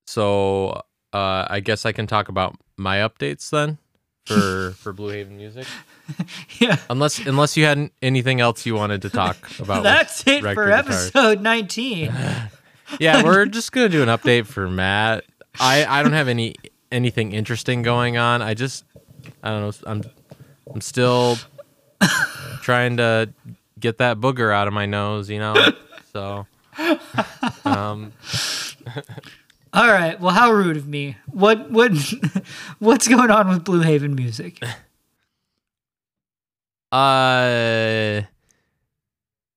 So, 0.08 0.82
uh, 1.14 1.46
I 1.50 1.60
guess 1.62 1.86
I 1.86 1.92
can 1.92 2.08
talk 2.08 2.30
about 2.30 2.56
my 2.78 2.98
updates 2.98 3.50
then 3.50 3.78
for 4.26 4.72
for 4.78 4.92
Blue 4.92 5.10
Haven 5.10 5.38
Music. 5.38 5.68
yeah. 6.60 6.78
Unless 6.90 7.20
unless 7.20 7.56
you 7.56 7.66
had 7.66 7.90
anything 8.02 8.42
else 8.42 8.66
you 8.66 8.76
wanted 8.76 9.02
to 9.04 9.10
talk 9.10 9.38
about. 9.60 9.84
That's 9.84 10.26
it 10.28 10.42
for 10.42 10.66
Guitars. 10.66 11.12
episode 11.14 11.42
19. 11.42 12.14
Yeah, 13.00 13.24
we're 13.24 13.48
just 13.48 13.72
gonna 13.72 13.90
do 13.90 14.04
an 14.04 14.10
update 14.10 14.46
for 14.46 14.70
Matt. 14.70 15.24
I 15.60 15.84
I 15.84 16.04
don't 16.04 16.14
have 16.14 16.28
any 16.28 16.54
anything 16.92 17.32
interesting 17.32 17.82
going 17.82 18.18
on. 18.18 18.44
I 18.44 18.54
just 18.54 18.84
I 19.44 19.50
don't 19.50 19.62
know. 19.62 19.92
I'm 19.92 20.04
I'm 20.74 20.82
still 20.82 21.38
trying 22.62 22.98
to 22.98 23.30
get 23.80 23.98
that 24.00 24.18
booger 24.18 24.54
out 24.54 24.68
of 24.68 24.74
my 24.74 24.86
nose. 24.86 25.30
You 25.30 25.40
know. 25.40 25.56
So. 26.14 26.48
Um. 27.66 28.14
All 29.74 29.88
right. 29.88 30.20
Well, 30.20 30.34
how 30.34 30.52
rude 30.52 30.78
of 30.78 30.88
me. 30.88 31.18
What 31.32 31.70
what 31.72 31.92
what's 32.80 33.08
going 33.08 33.32
on 33.32 33.50
with 33.50 33.64
Blue 33.64 33.82
Haven 33.82 34.16
Music? 34.16 34.60
Uh, 36.92 38.22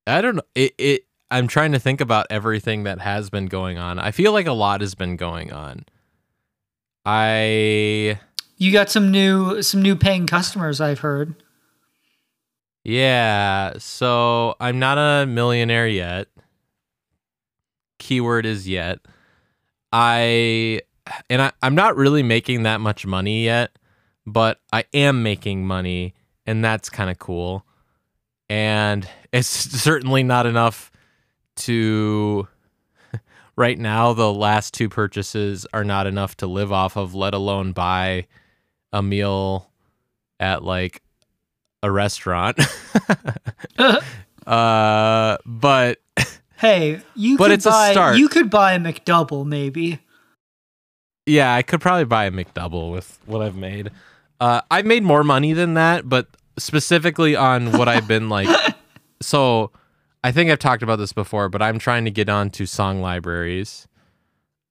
I 0.06 0.20
don't 0.22 0.36
know. 0.36 0.42
It, 0.54 0.74
it. 0.78 1.02
I'm 1.30 1.48
trying 1.48 1.72
to 1.72 1.78
think 1.78 2.00
about 2.00 2.26
everything 2.30 2.84
that 2.84 3.00
has 3.00 3.28
been 3.28 3.46
going 3.46 3.78
on. 3.78 3.98
I 3.98 4.10
feel 4.10 4.32
like 4.32 4.46
a 4.46 4.52
lot 4.52 4.80
has 4.80 4.94
been 4.94 5.16
going 5.16 5.52
on. 5.52 5.84
I 7.04 8.18
You 8.56 8.72
got 8.72 8.90
some 8.90 9.10
new 9.10 9.62
some 9.62 9.82
new 9.82 9.96
paying 9.96 10.26
customers, 10.26 10.80
I've 10.80 11.00
heard. 11.00 11.34
yeah. 12.84 13.74
So 13.78 14.54
I'm 14.60 14.78
not 14.78 14.98
a 14.98 15.26
millionaire 15.26 15.88
yet. 15.88 16.28
Keyword 17.98 18.46
is 18.46 18.68
yet. 18.68 19.00
I 19.92 20.80
and 21.30 21.42
I, 21.42 21.52
I'm 21.62 21.74
not 21.74 21.96
really 21.96 22.22
making 22.22 22.64
that 22.64 22.80
much 22.80 23.06
money 23.06 23.44
yet, 23.44 23.76
but 24.26 24.60
I 24.72 24.84
am 24.92 25.22
making 25.22 25.66
money, 25.66 26.14
and 26.46 26.64
that's 26.64 26.88
kind 26.90 27.10
of 27.10 27.18
cool. 27.18 27.64
And 28.48 29.08
it's 29.32 29.48
certainly 29.48 30.22
not 30.22 30.46
enough 30.46 30.90
to 31.56 32.48
right 33.56 33.78
now 33.78 34.12
the 34.12 34.32
last 34.32 34.74
two 34.74 34.88
purchases 34.88 35.66
are 35.72 35.84
not 35.84 36.06
enough 36.06 36.36
to 36.38 36.46
live 36.46 36.72
off 36.72 36.96
of 36.96 37.14
let 37.14 37.34
alone 37.34 37.72
buy 37.72 38.26
a 38.96 39.02
meal 39.02 39.68
at 40.40 40.62
like 40.64 41.02
a 41.82 41.90
restaurant 41.90 42.58
uh 44.46 45.36
but 45.44 45.98
Hey, 46.58 47.02
you 47.14 47.36
But 47.36 47.44
could 47.48 47.52
it's 47.52 47.66
a 47.66 47.70
buy 47.70 47.92
start. 47.92 48.16
you 48.16 48.28
could 48.30 48.48
buy 48.48 48.72
a 48.72 48.78
McDouble 48.78 49.44
maybe. 49.44 50.00
yeah 51.26 51.54
i 51.54 51.60
could 51.62 51.80
probably 51.80 52.04
buy 52.04 52.24
a 52.24 52.30
mcdouble 52.30 52.90
with 52.92 53.18
what 53.26 53.42
i've 53.42 53.56
made 53.56 53.90
uh 54.40 54.60
i've 54.70 54.86
made 54.86 55.02
more 55.02 55.22
money 55.24 55.52
than 55.52 55.74
that 55.74 56.08
but 56.08 56.28
specifically 56.58 57.36
on 57.36 57.72
what 57.72 57.88
i've 57.88 58.08
been 58.08 58.28
like 58.30 58.48
so 59.20 59.70
i 60.24 60.32
think 60.32 60.50
i've 60.50 60.58
talked 60.58 60.82
about 60.82 60.96
this 60.96 61.12
before 61.12 61.48
but 61.50 61.60
i'm 61.60 61.78
trying 61.78 62.04
to 62.06 62.10
get 62.10 62.28
onto 62.30 62.64
song 62.64 63.02
libraries 63.02 63.86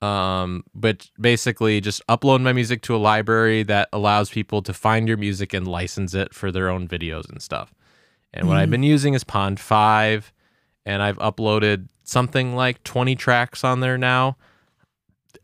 um 0.06 0.64
but 0.74 1.10
basically 1.20 1.82
just 1.82 2.06
upload 2.08 2.42
my 2.42 2.54
music 2.54 2.82
to 2.84 2.96
a 2.96 2.98
library 2.98 3.64
that 3.64 3.90
allows 3.92 4.30
people 4.30 4.62
to 4.62 4.74
find 4.74 5.08
your 5.08 5.18
music 5.18 5.54
and 5.54 5.68
license 5.68 6.14
it 6.14 6.34
for 6.34 6.52
their 6.52 6.70
own 6.70 6.88
videos 6.88 7.28
and 7.30 7.42
stuff. 7.42 7.74
And 8.34 8.48
what 8.48 8.58
i've 8.58 8.70
been 8.70 8.84
using 8.84 9.14
is 9.14 9.24
pond 9.24 9.60
5 9.60 10.34
and 10.86 11.02
i've 11.02 11.18
uploaded 11.18 11.88
something 12.04 12.56
like 12.56 12.84
20 12.84 13.16
tracks 13.16 13.64
on 13.64 13.80
there 13.80 13.98
now. 13.98 14.38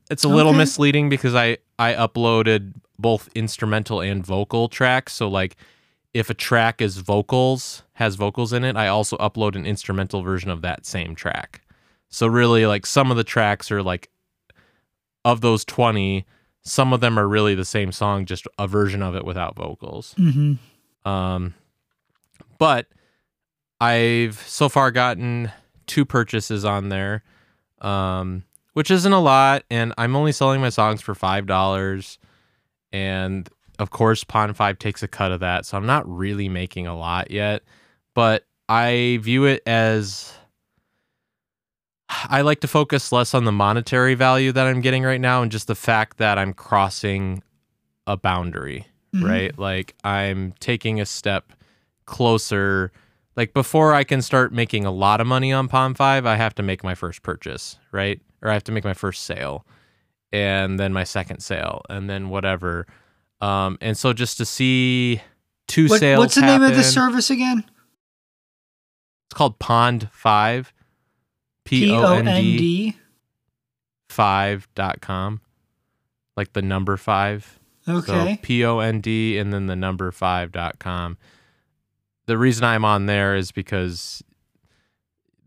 It's 0.09 0.25
a 0.25 0.29
little 0.29 0.53
misleading 0.53 1.09
because 1.09 1.35
i 1.35 1.57
i 1.79 1.93
uploaded 1.93 2.73
both 2.99 3.29
instrumental 3.33 3.99
and 3.99 4.23
vocal 4.23 4.69
tracks. 4.69 5.13
So 5.13 5.27
like 5.27 5.55
if 6.13 6.29
a 6.29 6.35
track 6.35 6.81
is 6.81 6.97
vocals 6.97 7.83
has 7.93 8.15
vocals 8.15 8.51
in 8.53 8.63
it 8.63 8.75
i 8.75 8.87
also 8.87 9.15
upload 9.17 9.55
an 9.55 9.65
instrumental 9.65 10.21
version 10.21 10.51
of 10.51 10.61
that 10.61 10.85
same 10.85 11.15
track. 11.15 11.61
So 12.09 12.27
really 12.27 12.65
like 12.65 12.85
some 12.85 13.09
of 13.09 13.17
the 13.17 13.23
tracks 13.23 13.71
are 13.71 13.81
like 13.81 14.09
of 15.25 15.41
those 15.41 15.63
20 15.65 16.25
some 16.63 16.93
of 16.93 16.99
them 17.01 17.17
are 17.17 17.27
really 17.27 17.55
the 17.55 17.65
same 17.65 17.91
song 17.91 18.25
just 18.25 18.47
a 18.59 18.67
version 18.67 19.01
of 19.01 19.15
it 19.15 19.25
without 19.25 19.55
vocals 19.55 20.13
Mhm. 20.17 20.57
um 21.05 21.53
but 22.57 22.87
i've 23.79 24.39
so 24.47 24.69
far 24.69 24.91
gotten 24.91 25.51
two 25.87 26.05
purchases 26.05 26.63
on 26.65 26.89
there 26.89 27.23
um 27.81 28.43
which 28.73 28.91
isn't 28.91 29.13
a 29.13 29.19
lot 29.19 29.63
and 29.69 29.93
i'm 29.97 30.15
only 30.15 30.31
selling 30.31 30.61
my 30.61 30.69
songs 30.69 31.01
for 31.01 31.15
five 31.15 31.45
dollars 31.47 32.17
and 32.91 33.49
of 33.79 33.89
course 33.89 34.23
pond 34.23 34.55
5 34.55 34.77
takes 34.79 35.01
a 35.03 35.07
cut 35.07 35.31
of 35.31 35.39
that 35.39 35.65
so 35.65 35.77
i'm 35.77 35.85
not 35.87 36.07
really 36.07 36.47
making 36.49 36.85
a 36.87 36.95
lot 36.97 37.31
yet 37.31 37.63
but 38.13 38.45
i 38.69 39.17
view 39.21 39.45
it 39.45 39.63
as 39.65 40.33
i 42.29 42.41
like 42.41 42.59
to 42.59 42.67
focus 42.67 43.11
less 43.11 43.33
on 43.33 43.43
the 43.45 43.51
monetary 43.51 44.13
value 44.15 44.51
that 44.51 44.67
i'm 44.67 44.81
getting 44.81 45.03
right 45.03 45.21
now 45.21 45.41
and 45.41 45.51
just 45.51 45.67
the 45.67 45.75
fact 45.75 46.17
that 46.17 46.37
i'm 46.37 46.53
crossing 46.53 47.41
a 48.07 48.17
boundary 48.17 48.85
Mhm. 49.15 49.27
right? 49.29 49.59
Like 49.59 49.93
i'm 50.05 50.53
taking 50.61 51.01
a 51.01 51.05
step 51.05 51.51
closer. 52.05 52.91
Like 53.35 53.53
before 53.53 53.93
i 53.93 54.03
can 54.05 54.21
start 54.21 54.53
making 54.53 54.85
a 54.85 54.91
lot 54.91 55.19
of 55.21 55.27
money 55.27 55.51
on 55.51 55.67
pond 55.67 55.97
5 55.97 56.25
i 56.25 56.35
have 56.37 56.55
to 56.55 56.63
make 56.63 56.83
my 56.83 56.95
first 56.95 57.21
purchase 57.21 57.77
right? 57.91 58.21
Or 58.41 58.49
i 58.49 58.53
have 58.53 58.63
to 58.65 58.71
make 58.71 58.83
my 58.85 58.93
first 58.93 59.23
sale 59.25 59.65
and 60.31 60.79
then 60.79 60.93
my 60.93 61.03
second 61.03 61.41
sale 61.41 61.81
and 61.89 62.09
then 62.09 62.29
whatever. 62.29 62.87
Um 63.41 63.77
and 63.81 63.97
so 63.97 64.13
just 64.13 64.37
to 64.37 64.45
see 64.45 65.21
two 65.67 65.87
What, 65.87 65.99
sales 65.99 66.19
what's 66.19 66.35
the 66.35 66.41
name 66.41 66.61
of 66.63 66.75
the 66.75 66.83
service 66.83 67.29
again? 67.29 67.65
it's 69.27 69.33
called 69.37 69.59
pond 69.59 70.09
5 70.13 70.73
P 71.79 71.91
O 71.91 72.13
N 72.13 72.25
D. 72.25 72.95
5.com 74.09 75.39
like 76.35 76.51
the 76.51 76.61
number 76.61 76.97
5 76.97 77.59
Okay. 77.87 78.35
So 78.35 78.41
P 78.41 78.63
O 78.65 78.79
N 78.79 79.01
D 79.01 79.37
and 79.37 79.51
then 79.51 79.67
the 79.67 79.75
number 79.75 80.11
five 80.11 80.51
dot 80.51 80.79
com. 80.79 81.17
The 82.27 82.37
reason 82.37 82.63
I'm 82.63 82.85
on 82.85 83.07
there 83.07 83.35
is 83.35 83.51
because 83.51 84.23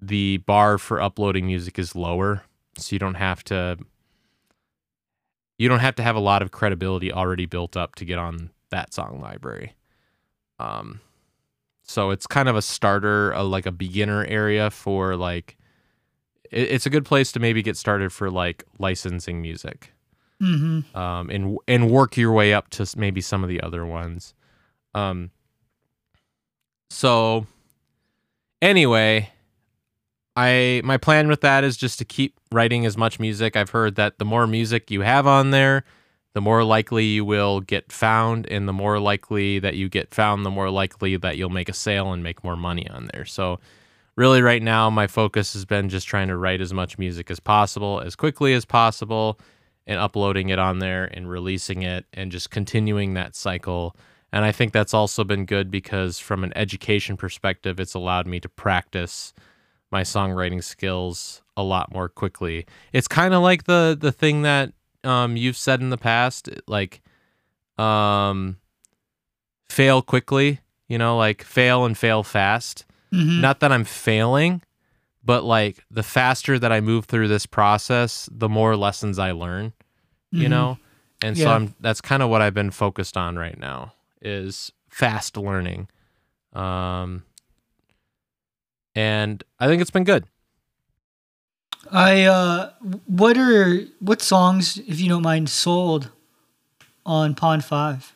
the 0.02 0.38
bar 0.38 0.78
for 0.78 1.00
uploading 1.00 1.47
music 1.47 1.78
is 1.78 1.95
lower. 1.95 2.43
So 2.76 2.95
you 2.95 2.99
don't 2.99 3.14
have 3.14 3.45
to 3.45 3.78
you 5.59 5.69
don't 5.69 5.78
have 5.78 5.95
to 5.97 6.02
have 6.02 6.16
a 6.16 6.21
lot 6.21 6.43
of 6.43 6.50
credibility 6.50 7.12
already 7.12 7.47
built 7.47 7.76
up 7.76 7.95
to 7.97 8.04
get 8.04 8.19
on 8.19 8.50
that 8.71 8.93
song 8.93 9.21
library. 9.21 9.75
Um 10.59 11.00
so 11.87 12.11
it's 12.11 12.26
kind 12.26 12.49
of 12.49 12.57
a 12.57 12.62
starter, 12.62 13.31
a, 13.33 13.43
like 13.43 13.66
a 13.66 13.73
beginner 13.73 14.25
area 14.25 14.71
for 14.71 15.16
like 15.16 15.57
it, 16.55 16.71
it's 16.71 16.87
a 16.87 16.91
good 16.91 17.05
place 17.05 17.33
to 17.33 17.41
maybe 17.41 17.63
get 17.63 17.77
started 17.77 18.13
for 18.13 18.31
like 18.31 18.65
licensing 18.79 19.43
music 19.43 19.93
mm-hmm. 20.41 20.97
um, 20.97 21.31
and 21.31 21.59
and 21.69 21.91
work 21.91 22.17
your 22.17 22.33
way 22.33 22.55
up 22.55 22.71
to 22.71 22.87
maybe 22.97 23.21
some 23.21 23.43
of 23.43 23.49
the 23.49 23.61
other 23.61 23.85
ones. 23.85 24.35
Um, 24.95 25.31
so 26.89 27.47
anyway, 28.63 29.31
I 30.37 30.81
my 30.85 30.97
plan 30.97 31.29
with 31.29 31.41
that 31.43 31.65
is 31.65 31.77
just 31.77 31.99
to 31.99 32.05
keep 32.05 32.39
writing 32.53 32.87
as 32.87 32.97
much 32.97 33.19
music. 33.19 33.57
I've 33.57 33.71
heard 33.71 33.97
that 33.97 34.19
the 34.19 34.25
more 34.25 34.47
music 34.47 34.91
you 34.91 35.01
have 35.03 35.27
on 35.27 35.51
there, 35.51 35.85
the 36.35 36.41
more 36.41 36.65
likely 36.65 37.05
you 37.05 37.25
will 37.25 37.61
get 37.61 37.91
found, 37.91 38.47
and 38.47 38.69
the 38.69 38.73
more 38.73 39.01
likely 39.01 39.59
that 39.59 39.75
you 39.75 39.89
get 39.89 40.15
found, 40.15 40.47
the 40.47 40.51
more 40.51 40.71
likely 40.71 41.17
that 41.17 41.37
you'll 41.37 41.51
make 41.51 41.69
a 41.69 41.75
sale 41.75 42.13
and 42.13 42.23
make 42.23 42.45
more 42.45 42.57
money 42.57 42.89
on 42.89 43.09
there. 43.13 43.25
So 43.25 43.59
really 44.16 44.42
right 44.42 44.62
now 44.62 44.90
my 44.90 45.06
focus 45.06 45.52
has 45.54 45.64
been 45.64 45.88
just 45.88 46.06
trying 46.06 46.28
to 46.28 46.37
write 46.37 46.61
as 46.61 46.73
much 46.73 46.99
music 46.99 47.30
as 47.30 47.40
possible 47.40 48.00
as 48.00 48.16
quickly 48.16 48.54
as 48.54 48.64
possible 48.64 49.38
and 49.87 49.99
uploading 49.99 50.49
it 50.49 50.59
on 50.59 50.78
there 50.78 51.04
and 51.04 51.28
releasing 51.28 51.83
it 51.83 52.06
and 52.12 52.33
just 52.33 52.50
continuing 52.50 53.14
that 53.14 53.35
cycle. 53.35 53.94
And 54.33 54.44
I 54.44 54.52
think 54.52 54.73
that's 54.73 54.94
also 54.94 55.25
been 55.25 55.44
good 55.44 55.71
because 55.71 56.18
from 56.18 56.42
an 56.42 56.52
education 56.56 57.16
perspective, 57.16 57.78
it's 57.78 57.94
allowed 57.94 58.26
me 58.26 58.40
to 58.40 58.49
practice 58.49 59.33
my 59.92 60.02
songwriting 60.02 60.62
skills 60.62 61.42
a 61.56 61.62
lot 61.62 61.92
more 61.92 62.09
quickly. 62.09 62.66
It's 62.92 63.06
kind 63.06 63.33
of 63.33 63.42
like 63.42 63.64
the 63.64 63.97
the 63.99 64.11
thing 64.11 64.42
that 64.42 64.73
um, 65.04 65.37
you've 65.37 65.56
said 65.56 65.80
in 65.80 65.90
the 65.90 65.99
past, 65.99 66.49
like 66.66 67.00
um, 67.78 68.56
fail 69.68 70.02
quickly. 70.02 70.61
You 70.88 70.99
know, 70.99 71.16
like 71.16 71.42
fail 71.42 71.85
and 71.85 71.97
fail 71.97 72.23
fast. 72.23 72.85
Mm-hmm. 73.14 73.40
Not 73.40 73.61
that 73.61 73.71
I'm 73.73 73.85
failing, 73.85 74.62
but 75.25 75.44
like 75.44 75.85
the 75.90 76.02
faster 76.02 76.59
that 76.59 76.73
I 76.73 76.80
move 76.80 77.04
through 77.06 77.28
this 77.28 77.47
process, 77.47 78.28
the 78.33 78.49
more 78.49 78.76
lessons 78.76 79.18
I 79.18 79.30
learn, 79.33 79.73
you 80.33 80.47
Mhm. 80.49 80.50
know? 80.50 80.78
And 81.23 81.38
so 81.38 81.50
I'm 81.50 81.75
that's 81.80 82.00
kind 82.00 82.23
of 82.23 82.28
what 82.28 82.42
I've 82.42 82.54
been 82.54 82.71
focused 82.71 83.16
on 83.16 83.37
right 83.37 83.59
now 83.59 83.92
is 84.21 84.73
fast 84.88 85.37
learning. 85.37 85.88
Um 86.52 87.23
and 88.94 89.42
I 89.59 89.66
think 89.66 89.80
it's 89.83 89.90
been 89.90 90.04
good. 90.04 90.25
I 91.90 92.25
uh 92.25 92.71
what 93.06 93.37
are 93.38 93.80
what 94.00 94.23
songs, 94.23 94.78
if 94.87 95.00
you 95.00 95.09
don't 95.09 95.23
mind, 95.23 95.49
sold 95.50 96.11
on 97.06 97.35
Pond 97.35 97.64
Five? 97.64 98.12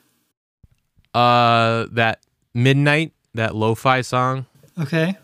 Uh, 1.15 1.87
that 1.91 2.21
midnight, 2.55 3.13
that 3.35 3.55
lo-fi 3.57 4.03
song 4.03 4.47
Okay. 4.81 5.17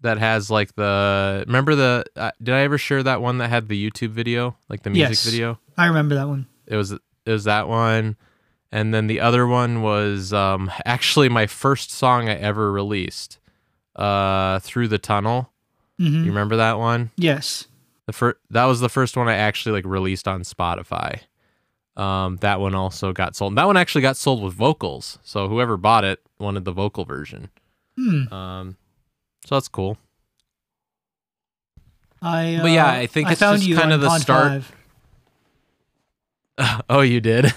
that 0.00 0.18
has 0.18 0.50
like 0.50 0.74
the. 0.76 1.44
Remember 1.46 1.74
the? 1.74 2.04
Uh, 2.14 2.30
did 2.42 2.54
I 2.54 2.60
ever 2.60 2.78
share 2.78 3.02
that 3.02 3.20
one 3.20 3.38
that 3.38 3.48
had 3.50 3.68
the 3.68 3.90
YouTube 3.90 4.10
video, 4.10 4.56
like 4.68 4.82
the 4.82 4.90
music 4.90 5.10
Yes. 5.10 5.24
video? 5.24 5.58
I 5.76 5.86
remember 5.86 6.14
that 6.14 6.28
one. 6.28 6.46
It 6.66 6.76
was 6.76 6.92
it 6.92 7.00
was 7.26 7.44
that 7.44 7.66
one, 7.68 8.16
and 8.70 8.94
then 8.94 9.06
the 9.08 9.20
other 9.20 9.46
one 9.46 9.82
was 9.82 10.32
um 10.32 10.70
actually 10.84 11.28
my 11.28 11.46
first 11.46 11.90
song 11.90 12.28
I 12.28 12.34
ever 12.34 12.70
released. 12.72 13.38
Uh, 13.96 14.58
through 14.58 14.88
the 14.88 14.98
tunnel. 14.98 15.50
hmm 15.98 16.22
You 16.22 16.26
remember 16.26 16.56
that 16.56 16.78
one? 16.78 17.10
Yes. 17.16 17.66
The 18.04 18.12
first 18.12 18.36
that 18.50 18.66
was 18.66 18.80
the 18.80 18.90
first 18.90 19.16
one 19.16 19.26
I 19.28 19.34
actually 19.36 19.72
like 19.72 19.86
released 19.86 20.28
on 20.28 20.42
Spotify. 20.42 21.20
Um, 21.96 22.36
that 22.42 22.60
one 22.60 22.74
also 22.74 23.12
got 23.14 23.34
sold. 23.34 23.52
And 23.52 23.58
that 23.58 23.66
one 23.66 23.78
actually 23.78 24.02
got 24.02 24.18
sold 24.18 24.42
with 24.42 24.52
vocals. 24.52 25.18
So 25.24 25.48
whoever 25.48 25.78
bought 25.78 26.04
it 26.04 26.20
wanted 26.38 26.66
the 26.66 26.72
vocal 26.72 27.06
version. 27.06 27.48
Hmm. 27.96 28.32
Um, 28.32 28.76
so 29.46 29.56
that's 29.56 29.68
cool. 29.68 29.96
I. 32.22 32.54
Uh, 32.56 32.62
But 32.62 32.70
yeah, 32.72 32.90
I 32.90 33.06
think 33.06 33.28
I 33.28 33.32
it's 33.32 33.40
just 33.40 33.72
kind 33.74 33.92
of 33.92 34.00
the 34.00 34.08
Pond 34.08 34.22
start- 34.22 34.62
oh, 36.90 37.00
you 37.02 37.20
did. 37.20 37.52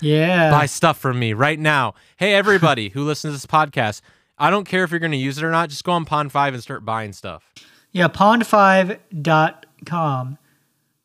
Yeah. 0.00 0.50
Buy 0.50 0.66
stuff 0.66 0.98
from 0.98 1.18
me 1.18 1.32
right 1.32 1.58
now. 1.58 1.94
Hey, 2.16 2.34
everybody 2.34 2.90
who 2.90 3.04
listens 3.08 3.32
to 3.32 3.36
this 3.36 3.46
podcast, 3.46 4.00
I 4.38 4.50
don't 4.50 4.64
care 4.66 4.84
if 4.84 4.90
you're 4.90 5.00
going 5.00 5.12
to 5.12 5.18
use 5.18 5.38
it 5.38 5.44
or 5.44 5.50
not. 5.50 5.70
Just 5.70 5.84
go 5.84 5.92
on 5.92 6.04
Pond 6.04 6.30
Five 6.32 6.52
and 6.54 6.62
start 6.62 6.84
buying 6.84 7.12
stuff. 7.12 7.44
Yeah, 7.92 8.08
pond5.com. 8.08 10.38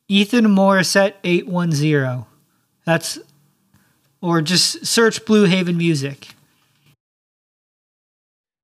Ethan 0.08 0.44
Morissette 0.46 1.14
810. 1.22 2.24
That's 2.84 3.18
or 4.20 4.42
just 4.42 4.84
search 4.84 5.24
Blue 5.24 5.44
Haven 5.44 5.76
Music. 5.78 6.34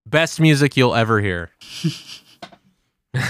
Best 0.07 0.41
music 0.41 0.77
you'll 0.77 0.95
ever 0.95 1.21
hear. 1.21 1.51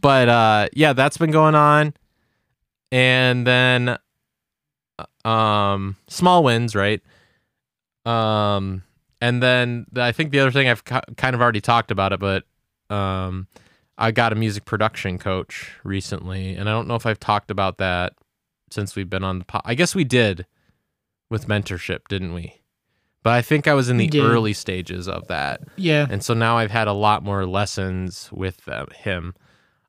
but 0.00 0.28
uh 0.28 0.68
yeah, 0.72 0.92
that's 0.94 1.16
been 1.18 1.30
going 1.30 1.54
on. 1.54 1.94
And 2.90 3.46
then 3.46 3.98
uh, 4.98 5.28
um 5.28 5.96
small 6.08 6.42
wins, 6.42 6.74
right? 6.74 7.02
Um 8.06 8.82
and 9.20 9.42
then 9.42 9.86
I 9.96 10.12
think 10.12 10.30
the 10.32 10.40
other 10.40 10.50
thing 10.50 10.68
I've 10.68 10.84
ki- 10.84 11.00
kind 11.16 11.34
of 11.34 11.42
already 11.42 11.60
talked 11.60 11.90
about 11.90 12.12
it, 12.12 12.20
but 12.20 12.44
um 12.90 13.46
I 13.96 14.10
got 14.10 14.32
a 14.32 14.36
music 14.36 14.64
production 14.64 15.18
coach 15.18 15.70
recently, 15.84 16.54
and 16.54 16.68
I 16.68 16.72
don't 16.72 16.88
know 16.88 16.96
if 16.96 17.06
I've 17.06 17.20
talked 17.20 17.50
about 17.50 17.78
that 17.78 18.14
since 18.70 18.96
we've 18.96 19.08
been 19.08 19.22
on 19.22 19.38
the 19.38 19.44
po- 19.44 19.60
I 19.64 19.74
guess 19.74 19.94
we 19.94 20.02
did 20.04 20.46
with 21.30 21.46
mentorship, 21.46 22.08
didn't 22.08 22.34
we? 22.34 22.60
But 23.24 23.32
I 23.32 23.42
think 23.42 23.66
I 23.66 23.72
was 23.72 23.88
in 23.88 23.96
the 23.96 24.20
early 24.20 24.52
stages 24.52 25.08
of 25.08 25.26
that. 25.28 25.62
Yeah. 25.76 26.06
And 26.08 26.22
so 26.22 26.34
now 26.34 26.58
I've 26.58 26.70
had 26.70 26.86
a 26.86 26.92
lot 26.92 27.24
more 27.24 27.46
lessons 27.46 28.28
with 28.30 28.68
uh, 28.68 28.84
him. 28.94 29.34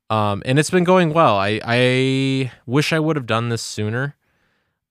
Um, 0.08 0.42
and 0.46 0.58
it's 0.58 0.70
been 0.70 0.84
going 0.84 1.12
well. 1.12 1.36
I, 1.36 1.60
I 1.62 2.52
wish 2.64 2.94
I 2.94 2.98
would 2.98 3.14
have 3.14 3.26
done 3.26 3.50
this 3.50 3.60
sooner. 3.60 4.16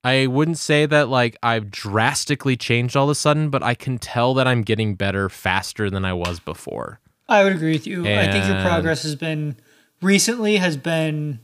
I 0.03 0.27
wouldn't 0.27 0.59
say 0.59 0.85
that 0.85 1.09
like 1.09 1.35
I've 1.41 1.71
drastically 1.71 2.55
changed 2.55 2.95
all 2.95 3.05
of 3.05 3.09
a 3.09 3.15
sudden, 3.15 3.49
but 3.49 3.63
I 3.63 3.73
can 3.73 3.97
tell 3.97 4.35
that 4.35 4.47
I'm 4.47 4.61
getting 4.61 4.93
better 4.93 5.27
faster 5.27 5.89
than 5.89 6.05
I 6.05 6.13
was 6.13 6.39
before. 6.39 6.99
I 7.27 7.43
would 7.43 7.53
agree 7.53 7.71
with 7.71 7.87
you. 7.87 8.01
I 8.01 8.31
think 8.31 8.45
your 8.45 8.61
progress 8.61 9.01
has 9.01 9.15
been 9.15 9.55
recently 10.03 10.57
has 10.57 10.77
been 10.77 11.39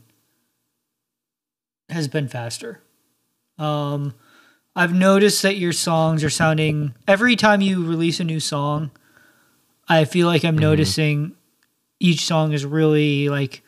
has 1.88 2.06
been 2.06 2.28
faster. 2.28 2.80
Um 3.58 4.14
I've 4.74 4.94
noticed 4.94 5.42
that 5.42 5.56
your 5.56 5.72
songs 5.72 6.24
are 6.24 6.30
sounding 6.30 6.94
every 7.06 7.36
time 7.36 7.60
you 7.60 7.84
release 7.84 8.20
a 8.20 8.24
new 8.24 8.40
song, 8.40 8.90
I 9.88 10.04
feel 10.04 10.26
like 10.26 10.44
I'm 10.44 10.56
noticing 10.56 11.32
each 12.00 12.24
song 12.24 12.52
is 12.52 12.64
really 12.64 13.28
like 13.28 13.62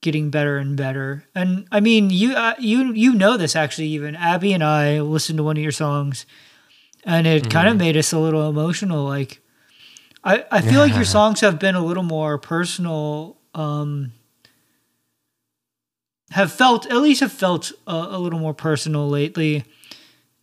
getting 0.00 0.30
better 0.30 0.56
and 0.56 0.76
better. 0.76 1.24
And 1.34 1.66
I 1.70 1.80
mean, 1.80 2.10
you 2.10 2.34
uh, 2.34 2.54
you 2.58 2.92
you 2.92 3.14
know 3.14 3.36
this 3.36 3.54
actually 3.54 3.88
even. 3.88 4.16
Abby 4.16 4.52
and 4.52 4.64
I 4.64 5.00
listened 5.00 5.36
to 5.36 5.44
one 5.44 5.56
of 5.56 5.62
your 5.62 5.72
songs 5.72 6.26
and 7.04 7.26
it 7.26 7.50
kind 7.50 7.68
of 7.68 7.76
made 7.76 7.96
us 7.96 8.12
a 8.12 8.18
little 8.18 8.48
emotional 8.48 9.04
like 9.04 9.40
I, 10.22 10.44
I 10.50 10.60
feel 10.62 10.80
like 10.80 10.94
your 10.94 11.04
songs 11.16 11.40
have 11.40 11.58
been 11.58 11.74
a 11.74 11.84
little 11.84 12.02
more 12.02 12.38
personal 12.38 13.36
um 13.54 14.12
have 16.30 16.52
felt 16.52 16.86
at 16.86 16.96
least 16.96 17.20
have 17.20 17.32
felt 17.32 17.72
a, 17.86 17.92
a 17.92 18.18
little 18.18 18.38
more 18.38 18.54
personal 18.54 19.08
lately 19.08 19.64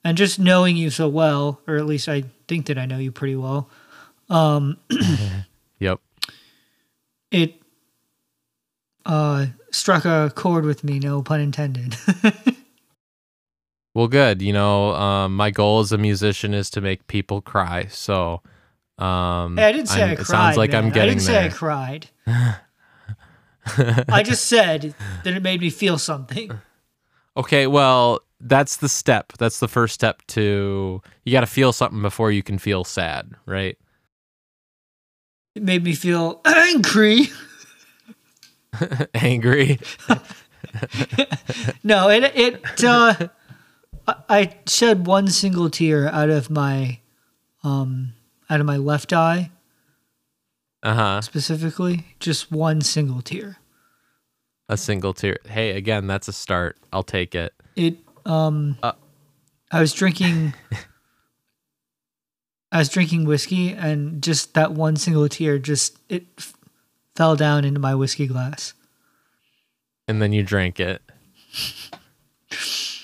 and 0.04 0.18
just 0.18 0.40
knowing 0.40 0.76
you 0.78 0.90
so 0.90 1.08
well 1.08 1.60
or 1.68 1.76
at 1.78 1.86
least 1.86 2.08
i 2.10 2.24
think 2.48 2.66
that 2.68 2.78
i 2.78 2.86
know 2.86 2.98
you 2.98 3.12
pretty 3.12 3.36
well 3.36 3.70
um 4.30 4.78
Yep. 5.80 6.00
it 7.32 7.56
uh 9.06 9.48
struck 9.72 10.06
a 10.06 10.32
chord 10.36 10.66
with 10.66 10.84
me 10.84 11.00
no 11.00 11.22
pun 11.22 11.40
intended 11.40 11.96
Well, 13.94 14.08
good. 14.08 14.42
You 14.42 14.54
know, 14.54 14.92
um, 14.96 15.36
my 15.36 15.52
goal 15.52 15.82
as 15.82 15.92
a 15.92 15.98
musician 15.98 16.54
is 16.54 16.70
to 16.70 16.80
make 16.80 17.08
people 17.08 17.42
cry. 17.42 17.88
So, 17.88 18.42
um, 18.98 19.58
hey, 19.58 19.66
i 19.66 19.72
didn't 19.74 19.90
say 19.90 20.00
I'm- 20.04 20.10
i 20.12 20.14
it 20.14 20.26
sounds 20.26 20.56
like 20.56 20.72
man. 20.72 20.86
I'm 20.86 20.92
getting 20.92 21.02
i 21.02 21.14
didn't 21.16 21.26
there. 21.28 21.42
say 21.42 21.46
i 21.48 21.50
cried 21.50 22.10
i 24.08 24.24
just 24.24 24.46
said 24.46 24.96
that 25.26 25.34
it 25.34 25.44
made 25.44 25.60
me 25.60 25.70
feel 25.70 25.98
something 25.98 26.52
Okay, 27.38 27.66
well, 27.68 28.20
that's 28.44 28.78
the 28.78 28.90
step. 28.90 29.34
That's 29.38 29.60
the 29.60 29.68
first 29.68 29.94
step 29.94 30.22
to 30.28 31.02
you 31.26 31.32
got 31.32 31.42
to 31.42 31.48
feel 31.48 31.72
something 31.74 32.02
before 32.02 32.32
you 32.32 32.44
can 32.44 32.58
feel 32.58 32.84
sad, 32.84 33.32
right? 33.46 33.78
it 35.54 35.64
made 35.64 35.84
me 35.84 35.94
feel 35.94 36.40
angry 36.46 37.28
Angry. 39.14 39.80
No, 41.84 42.10
it 42.10 42.24
it 42.36 42.84
uh, 42.84 43.28
I- 44.30 44.56
shed 44.68 45.06
one 45.08 45.28
single 45.28 45.70
tear 45.70 46.08
out 46.08 46.30
of 46.30 46.50
my 46.50 47.00
um 47.64 48.14
out 48.50 48.60
of 48.62 48.66
my 48.66 48.78
left 48.78 49.12
eye 49.12 49.52
Uh-huh. 50.84 51.22
specifically, 51.22 52.06
just 52.20 52.52
one 52.52 52.82
single 52.82 53.22
tear. 53.22 53.58
A 54.70 54.78
single 54.78 55.14
tear. 55.14 55.38
Hey, 55.50 55.72
again, 55.72 56.08
that's 56.08 56.28
a 56.30 56.34
start. 56.34 56.78
I'll 56.94 57.04
take 57.04 57.36
it. 57.36 57.54
It 57.76 57.98
um 58.26 58.78
Uh. 58.84 58.92
I 59.72 59.80
was 59.80 59.94
drinking 59.94 60.54
I 62.72 62.80
was 62.80 62.90
drinking 62.90 63.26
whiskey 63.26 63.72
and 63.74 64.22
just 64.22 64.54
that 64.54 64.72
one 64.74 64.96
single 64.96 65.28
tear 65.30 65.58
just 65.60 65.98
it 66.10 66.26
f- 66.38 66.54
fell 67.16 67.36
down 67.36 67.66
into 67.66 67.80
my 67.80 67.96
whiskey 67.96 68.28
glass. 68.28 68.74
And 70.08 70.22
then 70.22 70.34
you 70.34 70.44
drank 70.44 70.80
it. 70.80 71.02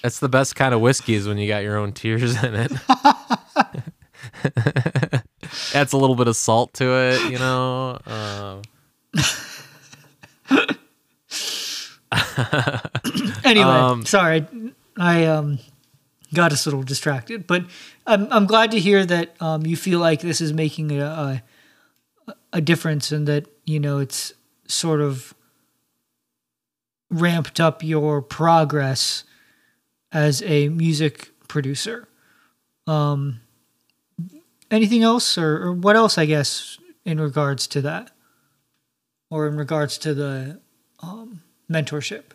That's 0.04 0.20
the 0.20 0.30
best 0.30 0.56
kind 0.56 0.74
of 0.74 0.82
whiskey 0.82 1.16
is 1.16 1.28
when 1.28 1.38
you 1.38 1.48
got 1.48 1.64
your 1.64 1.78
own 1.78 1.94
tears 1.94 2.42
in 2.44 2.54
it. 2.56 2.72
Adds 5.74 5.94
a 5.94 5.98
little 5.98 6.16
bit 6.16 6.28
of 6.28 6.36
salt 6.36 6.74
to 6.76 6.86
it, 6.86 7.32
you 7.32 7.40
know. 7.40 7.98
Um, 8.06 8.62
Anyway, 13.44 13.66
Um, 13.68 14.06
sorry, 14.06 14.46
I 14.98 15.26
um 15.26 15.60
got 16.34 16.52
us 16.52 16.66
a 16.66 16.70
little 16.70 16.84
distracted, 16.84 17.48
but 17.48 17.66
I'm 18.06 18.32
I'm 18.32 18.46
glad 18.46 18.72
to 18.72 18.80
hear 18.80 19.06
that 19.06 19.36
um 19.42 19.66
you 19.66 19.78
feel 19.78 20.00
like 20.00 20.22
this 20.22 20.42
is 20.42 20.54
making 20.54 20.92
a 20.92 21.44
a, 22.28 22.34
a 22.54 22.62
difference 22.62 23.12
and 23.12 23.28
that 23.28 23.48
you 23.66 23.80
know 23.80 24.00
it's 24.00 24.34
sort 24.68 25.02
of 25.02 25.34
ramped 27.10 27.60
up 27.60 27.84
your 27.84 28.22
progress 28.22 29.24
as 30.12 30.42
a 30.44 30.70
music 30.70 31.32
producer. 31.48 32.08
Um, 32.86 33.42
anything 34.72 35.04
else, 35.04 35.38
or, 35.38 35.64
or 35.64 35.74
what 35.74 35.96
else? 35.96 36.18
I 36.18 36.26
guess 36.26 36.78
in 37.06 37.20
regards 37.20 37.68
to 37.68 37.82
that, 37.82 38.12
or 39.30 39.48
in 39.48 39.58
regards 39.58 39.98
to 40.00 40.14
the 40.14 40.60
um, 41.02 41.42
mentorship. 41.70 42.34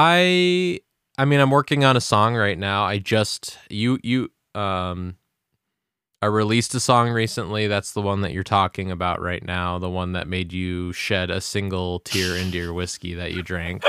I 0.00 0.78
I 1.18 1.24
mean 1.24 1.40
I'm 1.40 1.50
working 1.50 1.84
on 1.84 1.96
a 1.96 2.00
song 2.00 2.36
right 2.36 2.56
now. 2.56 2.84
I 2.84 2.98
just 2.98 3.58
you 3.68 3.98
you 4.04 4.30
um 4.54 5.16
I 6.22 6.26
released 6.26 6.72
a 6.76 6.80
song 6.80 7.10
recently. 7.10 7.66
That's 7.66 7.92
the 7.92 8.00
one 8.00 8.20
that 8.20 8.32
you're 8.32 8.44
talking 8.44 8.92
about 8.92 9.20
right 9.20 9.44
now, 9.44 9.80
the 9.80 9.90
one 9.90 10.12
that 10.12 10.28
made 10.28 10.52
you 10.52 10.92
shed 10.92 11.30
a 11.30 11.40
single 11.40 11.98
tear 11.98 12.36
into 12.36 12.58
your 12.58 12.72
whiskey 12.72 13.14
that 13.14 13.32
you 13.32 13.42
drank. 13.42 13.82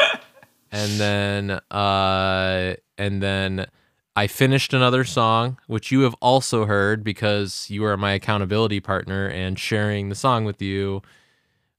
And 0.71 0.99
then 0.99 1.51
uh 1.69 2.73
and 2.97 3.21
then 3.21 3.67
I 4.15 4.25
finished 4.25 4.73
another 4.73 5.03
song 5.03 5.59
which 5.67 5.91
you 5.91 6.01
have 6.01 6.15
also 6.21 6.65
heard 6.65 7.03
because 7.03 7.67
you 7.69 7.85
are 7.85 7.97
my 7.97 8.13
accountability 8.13 8.79
partner 8.79 9.27
and 9.27 9.59
sharing 9.59 10.09
the 10.09 10.15
song 10.15 10.43
with 10.43 10.59
you 10.59 11.03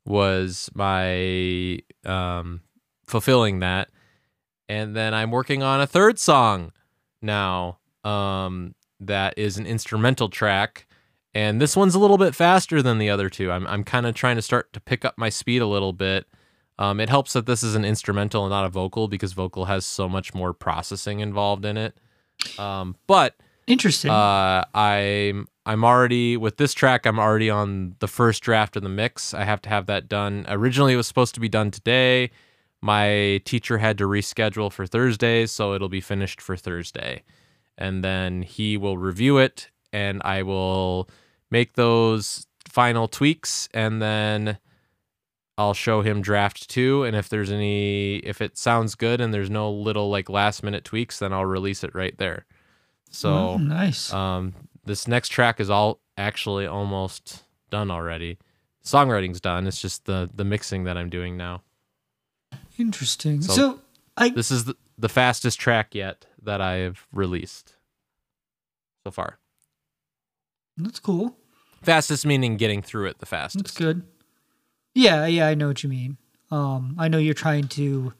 was 0.04 0.70
my 0.72 1.80
um 2.04 2.60
fulfilling 3.04 3.58
that 3.58 3.90
And 4.70 4.94
then 4.94 5.14
I'm 5.14 5.32
working 5.32 5.64
on 5.64 5.80
a 5.80 5.86
third 5.86 6.20
song 6.20 6.70
now 7.20 7.80
um, 8.04 8.76
that 9.00 9.36
is 9.36 9.58
an 9.58 9.66
instrumental 9.66 10.28
track. 10.28 10.86
And 11.34 11.60
this 11.60 11.76
one's 11.76 11.96
a 11.96 11.98
little 11.98 12.18
bit 12.18 12.36
faster 12.36 12.80
than 12.80 12.98
the 12.98 13.10
other 13.10 13.28
two. 13.28 13.50
I'm, 13.50 13.66
I'm 13.66 13.82
kind 13.82 14.06
of 14.06 14.14
trying 14.14 14.36
to 14.36 14.42
start 14.42 14.72
to 14.72 14.80
pick 14.80 15.04
up 15.04 15.18
my 15.18 15.28
speed 15.28 15.60
a 15.60 15.66
little 15.66 15.92
bit. 15.92 16.28
Um, 16.78 17.00
it 17.00 17.08
helps 17.08 17.32
that 17.32 17.46
this 17.46 17.64
is 17.64 17.74
an 17.74 17.84
instrumental 17.84 18.44
and 18.44 18.50
not 18.50 18.64
a 18.64 18.68
vocal 18.68 19.08
because 19.08 19.32
vocal 19.32 19.64
has 19.64 19.84
so 19.84 20.08
much 20.08 20.34
more 20.34 20.52
processing 20.52 21.18
involved 21.18 21.64
in 21.64 21.76
it. 21.76 21.98
Um, 22.56 22.94
but 23.08 23.34
interesting. 23.66 24.12
Uh, 24.12 24.64
I'm 24.72 25.48
I'm 25.66 25.84
already 25.84 26.36
with 26.36 26.58
this 26.58 26.74
track. 26.74 27.06
I'm 27.06 27.18
already 27.18 27.50
on 27.50 27.96
the 27.98 28.08
first 28.08 28.40
draft 28.44 28.76
of 28.76 28.84
the 28.84 28.88
mix. 28.88 29.34
I 29.34 29.42
have 29.42 29.60
to 29.62 29.68
have 29.68 29.86
that 29.86 30.08
done. 30.08 30.46
Originally, 30.48 30.92
it 30.92 30.96
was 30.96 31.08
supposed 31.08 31.34
to 31.34 31.40
be 31.40 31.48
done 31.48 31.72
today. 31.72 32.30
My 32.82 33.42
teacher 33.44 33.78
had 33.78 33.98
to 33.98 34.04
reschedule 34.04 34.72
for 34.72 34.86
Thursday, 34.86 35.46
so 35.46 35.74
it'll 35.74 35.88
be 35.88 36.00
finished 36.00 36.40
for 36.40 36.56
Thursday, 36.56 37.22
and 37.76 38.02
then 38.02 38.42
he 38.42 38.76
will 38.76 38.96
review 38.96 39.38
it, 39.38 39.68
and 39.92 40.22
I 40.24 40.42
will 40.42 41.08
make 41.50 41.74
those 41.74 42.46
final 42.66 43.06
tweaks, 43.08 43.68
and 43.74 44.00
then 44.00 44.58
I'll 45.58 45.74
show 45.74 46.00
him 46.00 46.22
draft 46.22 46.70
two. 46.70 47.04
And 47.04 47.14
if 47.14 47.28
there's 47.28 47.50
any, 47.50 48.16
if 48.16 48.40
it 48.40 48.56
sounds 48.56 48.94
good 48.94 49.20
and 49.20 49.34
there's 49.34 49.50
no 49.50 49.70
little 49.70 50.08
like 50.08 50.30
last 50.30 50.62
minute 50.62 50.84
tweaks, 50.84 51.18
then 51.18 51.34
I'll 51.34 51.44
release 51.44 51.84
it 51.84 51.94
right 51.94 52.16
there. 52.16 52.46
So 53.10 53.30
oh, 53.30 53.56
nice. 53.58 54.10
Um, 54.10 54.54
this 54.86 55.06
next 55.06 55.28
track 55.28 55.60
is 55.60 55.68
all 55.68 56.00
actually 56.16 56.66
almost 56.66 57.44
done 57.68 57.90
already. 57.90 58.38
Songwriting's 58.82 59.40
done. 59.40 59.66
It's 59.66 59.82
just 59.82 60.06
the 60.06 60.30
the 60.34 60.44
mixing 60.44 60.84
that 60.84 60.96
I'm 60.96 61.10
doing 61.10 61.36
now. 61.36 61.62
Interesting. 62.80 63.42
So, 63.42 63.52
so 63.52 63.80
I 64.16 64.30
this 64.30 64.50
is 64.50 64.64
the, 64.64 64.76
the 64.98 65.08
fastest 65.08 65.60
track 65.60 65.94
yet 65.94 66.26
that 66.42 66.60
I've 66.60 67.06
released 67.12 67.76
so 69.04 69.10
far. 69.10 69.38
That's 70.76 70.98
cool. 70.98 71.36
Fastest 71.82 72.24
meaning 72.24 72.56
getting 72.56 72.82
through 72.82 73.06
it 73.06 73.18
the 73.18 73.26
fastest. 73.26 73.64
That's 73.64 73.76
good. 73.76 74.02
Yeah, 74.94 75.26
yeah, 75.26 75.46
I 75.46 75.54
know 75.54 75.68
what 75.68 75.82
you 75.82 75.88
mean. 75.88 76.16
Um, 76.50 76.96
I 76.98 77.08
know 77.08 77.18
you're 77.18 77.34
trying 77.34 77.68
to 77.68 78.12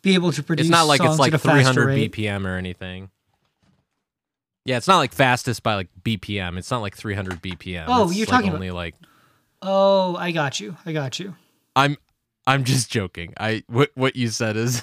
be 0.00 0.14
able 0.14 0.32
to 0.32 0.42
produce. 0.42 0.66
It's 0.66 0.70
not 0.70 0.84
like 0.84 1.00
it's 1.02 1.18
like 1.18 1.38
300. 1.38 2.12
BPM 2.12 2.46
or 2.46 2.56
anything. 2.56 3.10
Yeah, 4.64 4.76
it's 4.76 4.88
not 4.88 4.98
like 4.98 5.12
fastest 5.12 5.62
by 5.62 5.74
like 5.74 5.88
BPM. 6.02 6.56
It's 6.56 6.70
not 6.70 6.82
like 6.82 6.96
300 6.96 7.42
BPM. 7.42 7.84
Oh, 7.88 8.04
it's 8.04 8.16
you're 8.16 8.26
like 8.26 8.30
talking 8.30 8.52
only 8.52 8.68
about, 8.68 8.76
like. 8.76 8.94
Oh, 9.60 10.16
I 10.16 10.32
got 10.32 10.60
you. 10.60 10.76
I 10.86 10.92
got 10.92 11.18
you. 11.18 11.34
I'm, 11.76 11.96
I'm 12.46 12.64
just 12.64 12.90
joking. 12.90 13.34
I 13.38 13.62
what 13.68 13.90
what 13.94 14.16
you 14.16 14.28
said 14.28 14.56
is. 14.56 14.82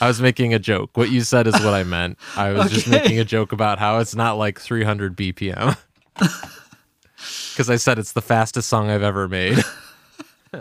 I 0.00 0.06
was 0.06 0.20
making 0.20 0.54
a 0.54 0.58
joke. 0.58 0.96
What 0.96 1.10
you 1.10 1.20
said 1.20 1.46
is 1.46 1.54
what 1.54 1.74
I 1.74 1.84
meant. 1.84 2.18
I 2.34 2.52
was 2.52 2.66
okay. 2.66 2.74
just 2.74 2.88
making 2.88 3.18
a 3.18 3.24
joke 3.24 3.52
about 3.52 3.78
how 3.78 3.98
it's 3.98 4.14
not 4.14 4.38
like 4.38 4.58
300 4.58 5.14
BPM. 5.14 5.76
because 6.14 7.68
I 7.70 7.76
said 7.76 7.98
it's 7.98 8.12
the 8.12 8.22
fastest 8.22 8.68
song 8.68 8.88
I've 8.88 9.02
ever 9.02 9.28
made. 9.28 9.62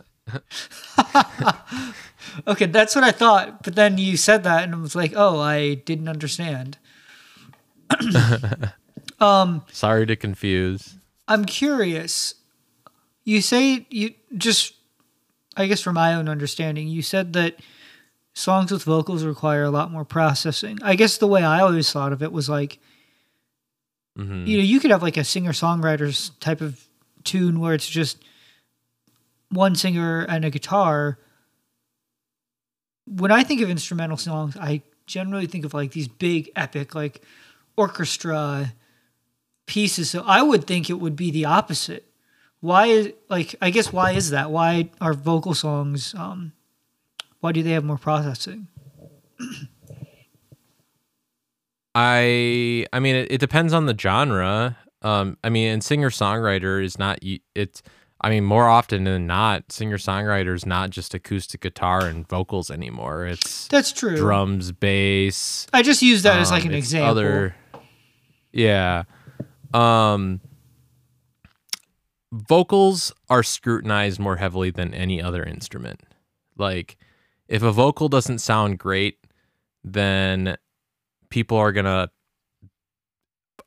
okay, 2.47 2.65
that's 2.65 2.95
what 2.95 3.03
I 3.03 3.11
thought. 3.11 3.63
But 3.63 3.75
then 3.75 3.97
you 3.97 4.17
said 4.17 4.43
that, 4.43 4.63
and 4.63 4.75
I 4.75 4.77
was 4.77 4.95
like, 4.95 5.13
oh, 5.15 5.39
I 5.39 5.75
didn't 5.75 6.09
understand. 6.09 6.77
um, 9.19 9.63
Sorry 9.71 10.05
to 10.05 10.15
confuse. 10.15 10.95
I'm 11.27 11.45
curious. 11.45 12.35
You 13.23 13.41
say 13.41 13.87
you 13.89 14.13
just, 14.35 14.73
I 15.59 15.67
guess, 15.67 15.81
from 15.81 15.95
my 15.95 16.13
own 16.13 16.29
understanding, 16.29 16.87
you 16.87 17.01
said 17.01 17.33
that 17.33 17.57
songs 18.33 18.71
with 18.71 18.83
vocals 18.83 19.23
require 19.23 19.63
a 19.63 19.69
lot 19.69 19.91
more 19.91 20.05
processing. 20.05 20.79
I 20.81 20.95
guess 20.95 21.17
the 21.17 21.27
way 21.27 21.43
I 21.43 21.59
always 21.61 21.91
thought 21.91 22.13
of 22.13 22.23
it 22.23 22.31
was 22.31 22.47
like, 22.47 22.79
mm-hmm. 24.17 24.45
you 24.45 24.57
know, 24.57 24.63
you 24.63 24.79
could 24.79 24.91
have 24.91 25.03
like 25.03 25.17
a 25.17 25.23
singer 25.23 25.51
songwriter's 25.51 26.29
type 26.39 26.61
of 26.61 26.83
tune 27.23 27.59
where 27.59 27.73
it's 27.73 27.89
just 27.89 28.23
one 29.49 29.75
singer 29.75 30.21
and 30.21 30.45
a 30.45 30.49
guitar. 30.49 31.19
When 33.05 33.31
I 33.31 33.43
think 33.43 33.61
of 33.61 33.69
instrumental 33.69 34.17
songs, 34.17 34.55
I 34.55 34.83
generally 35.05 35.47
think 35.47 35.65
of 35.65 35.73
like 35.73 35.91
these 35.91 36.07
big 36.07 36.49
epic 36.55 36.95
like 36.95 37.23
orchestra 37.75 38.73
pieces. 39.65 40.09
So 40.09 40.23
I 40.25 40.41
would 40.41 40.65
think 40.65 40.89
it 40.89 40.99
would 40.99 41.15
be 41.15 41.31
the 41.31 41.45
opposite. 41.45 42.08
Why 42.61 42.87
is 42.87 43.13
like 43.29 43.55
I 43.61 43.69
guess 43.69 43.93
why 43.93 44.11
is 44.11 44.31
that? 44.31 44.51
Why 44.51 44.89
are 44.99 45.13
vocal 45.13 45.53
songs 45.53 46.13
um 46.15 46.53
why 47.39 47.51
do 47.51 47.63
they 47.63 47.71
have 47.71 47.83
more 47.83 47.97
processing? 47.97 48.67
I 51.95 52.85
I 52.93 52.99
mean 52.99 53.15
it, 53.15 53.31
it 53.31 53.39
depends 53.39 53.73
on 53.73 53.85
the 53.85 53.97
genre. 53.97 54.77
Um, 55.01 55.37
I 55.43 55.49
mean, 55.49 55.71
and 55.71 55.83
singer 55.83 56.09
songwriter 56.09 56.83
is 56.83 56.99
not 56.99 57.19
it's. 57.55 57.81
I 58.21 58.29
mean, 58.29 58.43
more 58.43 58.67
often 58.67 59.05
than 59.05 59.27
not, 59.27 59.71
singer 59.71 59.97
songwriter 59.97 60.53
is 60.53 60.65
not 60.65 60.89
just 60.89 61.13
acoustic 61.13 61.61
guitar 61.61 62.05
and 62.05 62.27
vocals 62.27 62.69
anymore. 62.69 63.25
It's 63.25 63.69
that's 63.69 63.93
true. 63.93 64.17
Drums, 64.17 64.73
bass. 64.73 65.67
I 65.71 65.83
just 65.83 66.01
use 66.01 66.23
that 66.23 66.35
um, 66.35 66.41
as 66.41 66.51
like 66.51 66.65
an 66.65 66.71
um, 66.71 66.75
example. 66.75 67.11
Other, 67.11 67.55
yeah. 68.51 69.03
Um, 69.73 70.41
vocals 72.31 73.11
are 73.29 73.43
scrutinized 73.43 74.19
more 74.19 74.37
heavily 74.37 74.71
than 74.71 74.93
any 74.93 75.21
other 75.21 75.43
instrument. 75.43 76.01
Like, 76.57 76.97
if 77.47 77.63
a 77.63 77.71
vocal 77.71 78.09
doesn't 78.09 78.39
sound 78.39 78.77
great, 78.77 79.17
then 79.83 80.57
people 81.29 81.57
are 81.57 81.71
gonna 81.71 82.09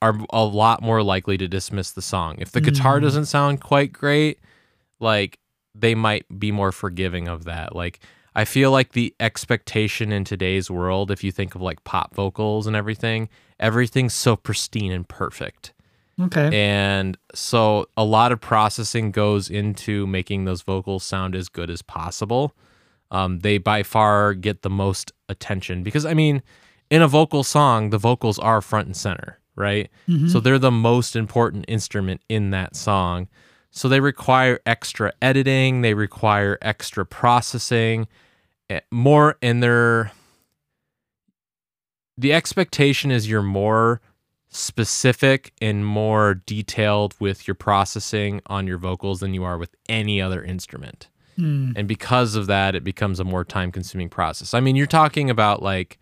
are 0.01 0.19
a 0.31 0.45
lot 0.45 0.83
more 0.83 1.03
likely 1.03 1.39
to 1.39 1.47
dismiss 1.47 1.93
the 1.93 2.03
song. 2.03 2.37
If 2.39 2.51
the 2.51 2.61
mm. 2.61 2.65
guitar 2.65 2.99
doesn't 2.99 3.27
sound 3.27 3.61
quite 3.61 3.93
great, 3.93 4.41
like 4.99 5.39
they 5.75 5.95
might 5.95 6.27
be 6.39 6.51
more 6.51 6.73
forgiving 6.73 7.29
of 7.29 7.45
that. 7.45 7.75
Like 7.75 8.01
I 8.35 8.45
feel 8.45 8.71
like 8.71 8.93
the 8.93 9.15
expectation 9.21 10.13
in 10.13 10.25
today's 10.25 10.71
world, 10.71 11.11
if 11.11 11.23
you 11.23 11.31
think 11.31 11.55
of 11.55 11.61
like 11.61 11.85
pop 11.85 12.15
vocals 12.15 12.67
and 12.67 12.75
everything, 12.75 13.29
everything's 13.61 14.15
so 14.15 14.37
pristine 14.37 14.91
and 14.91 15.09
perfect. 15.09 15.73
Okay. 16.23 16.51
And 16.53 17.17
so 17.35 17.87
a 17.97 18.05
lot 18.05 18.33
of 18.33 18.41
processing 18.41 19.11
goes 19.11 19.51
into 19.51 20.07
making 20.07 20.45
those 20.45 20.63
vocals 20.63 21.05
sound 21.05 21.35
as 21.35 21.49
good 21.49 21.71
as 21.71 21.83
possible. 21.83 22.55
Um, 23.11 23.41
they 23.41 23.59
by 23.59 23.83
far 23.83 24.35
get 24.35 24.63
the 24.63 24.71
most 24.71 25.13
attention 25.29 25.83
because 25.83 26.07
I 26.07 26.15
mean, 26.15 26.43
in 26.91 27.03
a 27.03 27.09
vocal 27.09 27.45
song, 27.45 27.91
the 27.91 27.99
vocals 27.99 28.39
are 28.39 28.61
front 28.61 28.87
and 28.87 28.97
center 28.97 29.39
right? 29.57 29.91
Mm-hmm. 30.09 30.29
So 30.29 30.41
they're 30.41 30.59
the 30.59 30.71
most 30.71 31.17
important 31.17 31.65
instrument 31.69 32.21
in 32.29 32.51
that 32.51 32.77
song. 32.77 33.29
So 33.71 33.89
they 33.89 34.01
require 34.01 34.61
extra 34.67 35.13
editing, 35.23 35.81
they 35.81 35.95
require 35.95 36.59
extra 36.61 37.07
processing, 37.07 38.07
eh, 38.69 38.81
more 38.91 39.37
and 39.43 39.63
they're 39.63 40.13
the 42.19 42.33
expectation 42.33 43.11
is 43.11 43.29
you're 43.29 43.43
more 43.43 44.01
specific 44.53 45.53
and 45.63 45.85
more 45.85 46.35
detailed 46.35 47.15
with 47.19 47.49
your 47.49 47.55
processing 47.55 48.41
on 48.47 48.67
your 48.67 48.79
vocals 48.79 49.21
than 49.21 49.33
you 49.33 49.43
are 49.43 49.57
with 49.57 49.75
any 49.89 50.21
other 50.21 50.45
instrument. 50.45 51.09
Mm. 51.39 51.73
And 51.75 51.89
because 51.89 52.35
of 52.35 52.47
that, 52.49 52.75
it 52.75 52.85
becomes 52.85 53.19
a 53.19 53.25
more 53.25 53.45
time 53.45 53.73
consuming 53.73 54.11
process. 54.11 54.53
I 54.53 54.61
mean, 54.61 54.77
you're 54.77 54.87
talking 54.87 55.31
about 55.31 55.63
like 55.63 55.99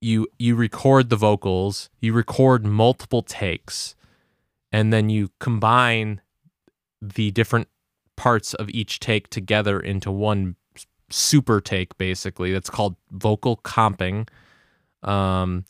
you 0.00 0.26
you 0.38 0.56
record 0.56 1.10
the 1.10 1.16
vocals, 1.16 1.90
you 2.00 2.14
record 2.14 2.64
multiple 2.64 3.22
takes, 3.22 3.94
and 4.72 4.90
then 4.90 5.10
you 5.10 5.30
combine 5.38 6.22
the 7.02 7.30
different 7.30 7.68
parts 8.16 8.54
of 8.54 8.70
each 8.70 9.00
take 9.00 9.28
together 9.28 9.78
into 9.78 10.10
one 10.10 10.56
super 11.10 11.60
take 11.60 11.96
basically 11.98 12.52
that's 12.52 12.70
called 12.70 12.96
vocal 13.10 13.58
comping 13.58 14.26
um, 15.02 15.64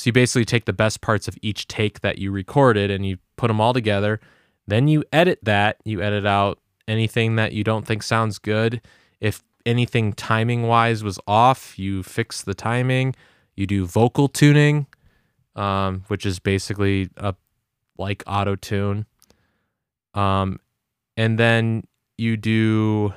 so 0.00 0.08
you 0.08 0.12
basically 0.14 0.46
take 0.46 0.64
the 0.64 0.72
best 0.72 1.02
parts 1.02 1.28
of 1.28 1.36
each 1.42 1.68
take 1.68 2.00
that 2.00 2.16
you 2.16 2.32
recorded 2.32 2.90
and 2.90 3.04
you 3.04 3.18
put 3.36 3.48
them 3.48 3.60
all 3.60 3.74
together. 3.74 4.18
Then 4.66 4.88
you 4.88 5.04
edit 5.12 5.40
that. 5.42 5.76
You 5.84 6.00
edit 6.00 6.24
out 6.24 6.58
anything 6.88 7.36
that 7.36 7.52
you 7.52 7.62
don't 7.64 7.86
think 7.86 8.02
sounds 8.02 8.38
good. 8.38 8.80
If 9.20 9.42
anything 9.66 10.14
timing 10.14 10.62
wise 10.62 11.04
was 11.04 11.18
off 11.26 11.78
you 11.78 12.02
fix 12.02 12.40
the 12.40 12.54
timing. 12.54 13.14
You 13.56 13.66
do 13.66 13.84
vocal 13.84 14.26
tuning, 14.26 14.86
um, 15.54 16.04
which 16.08 16.24
is 16.24 16.38
basically 16.38 17.10
a 17.18 17.34
like 17.98 18.22
auto 18.26 18.56
tune. 18.56 19.04
Um, 20.14 20.60
and 21.18 21.38
then 21.38 21.84
you 22.16 22.38
do 22.38 23.12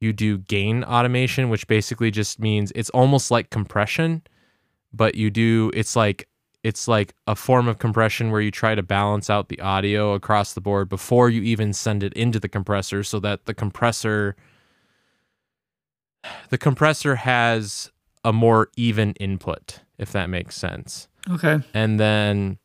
you 0.00 0.12
do 0.12 0.38
gain 0.38 0.84
automation, 0.84 1.48
which 1.48 1.66
basically 1.66 2.12
just 2.12 2.38
means 2.38 2.70
it's 2.76 2.90
almost 2.90 3.32
like 3.32 3.50
compression, 3.50 4.22
but 4.96 5.14
you 5.14 5.30
do 5.30 5.70
it's 5.74 5.94
like 5.96 6.28
it's 6.62 6.88
like 6.88 7.14
a 7.28 7.36
form 7.36 7.68
of 7.68 7.78
compression 7.78 8.30
where 8.32 8.40
you 8.40 8.50
try 8.50 8.74
to 8.74 8.82
balance 8.82 9.30
out 9.30 9.48
the 9.48 9.60
audio 9.60 10.14
across 10.14 10.52
the 10.54 10.60
board 10.60 10.88
before 10.88 11.30
you 11.30 11.42
even 11.42 11.72
send 11.72 12.02
it 12.02 12.12
into 12.14 12.40
the 12.40 12.48
compressor 12.48 13.02
so 13.04 13.20
that 13.20 13.44
the 13.46 13.54
compressor 13.54 14.34
the 16.50 16.58
compressor 16.58 17.16
has 17.16 17.90
a 18.24 18.32
more 18.32 18.68
even 18.76 19.12
input, 19.14 19.80
if 19.98 20.10
that 20.12 20.28
makes 20.28 20.56
sense. 20.56 21.08
Okay. 21.30 21.60
And 21.74 22.00
then 22.00 22.58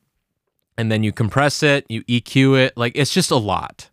and 0.78 0.91
then 0.91 1.04
you 1.04 1.12
compress 1.12 1.62
it, 1.62 1.86
you 1.89 2.04
EQ 2.06 2.58
it, 2.58 2.78
like 2.78 2.94
it's 2.96 3.13
just 3.13 3.30
a 3.32 3.36
lot. 3.36 3.89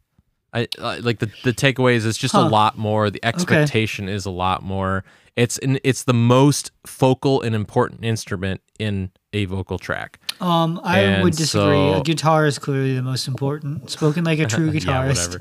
I 0.54 0.68
uh, 0.78 0.98
like 1.02 1.18
the 1.18 1.30
the 1.44 1.52
takeaway 1.52 1.94
is 1.94 2.06
it's 2.06 2.16
just 2.16 2.34
Huh. 2.34 2.42
a 2.42 2.48
lot 2.48 2.78
more. 2.78 3.10
The 3.10 3.22
expectation 3.24 4.08
is 4.08 4.24
a 4.24 4.30
lot 4.30 4.62
more. 4.62 5.04
It's 5.38 5.56
an, 5.58 5.78
it's 5.84 6.02
the 6.02 6.12
most 6.14 6.72
focal 6.84 7.42
and 7.42 7.54
important 7.54 8.04
instrument 8.04 8.60
in 8.80 9.12
a 9.32 9.44
vocal 9.44 9.78
track. 9.78 10.18
Um, 10.40 10.80
I 10.82 10.98
And 11.00 11.22
would 11.22 11.36
disagree. 11.36 11.74
so- 11.92 12.00
a 12.00 12.02
guitar 12.02 12.46
is 12.46 12.58
clearly 12.58 12.94
the 12.96 13.02
most 13.02 13.28
important. 13.28 13.88
Spoken 13.88 14.24
like 14.24 14.40
a 14.40 14.46
true 14.54 14.70
Yeah, 14.70 14.80
guitarist. 14.80 15.38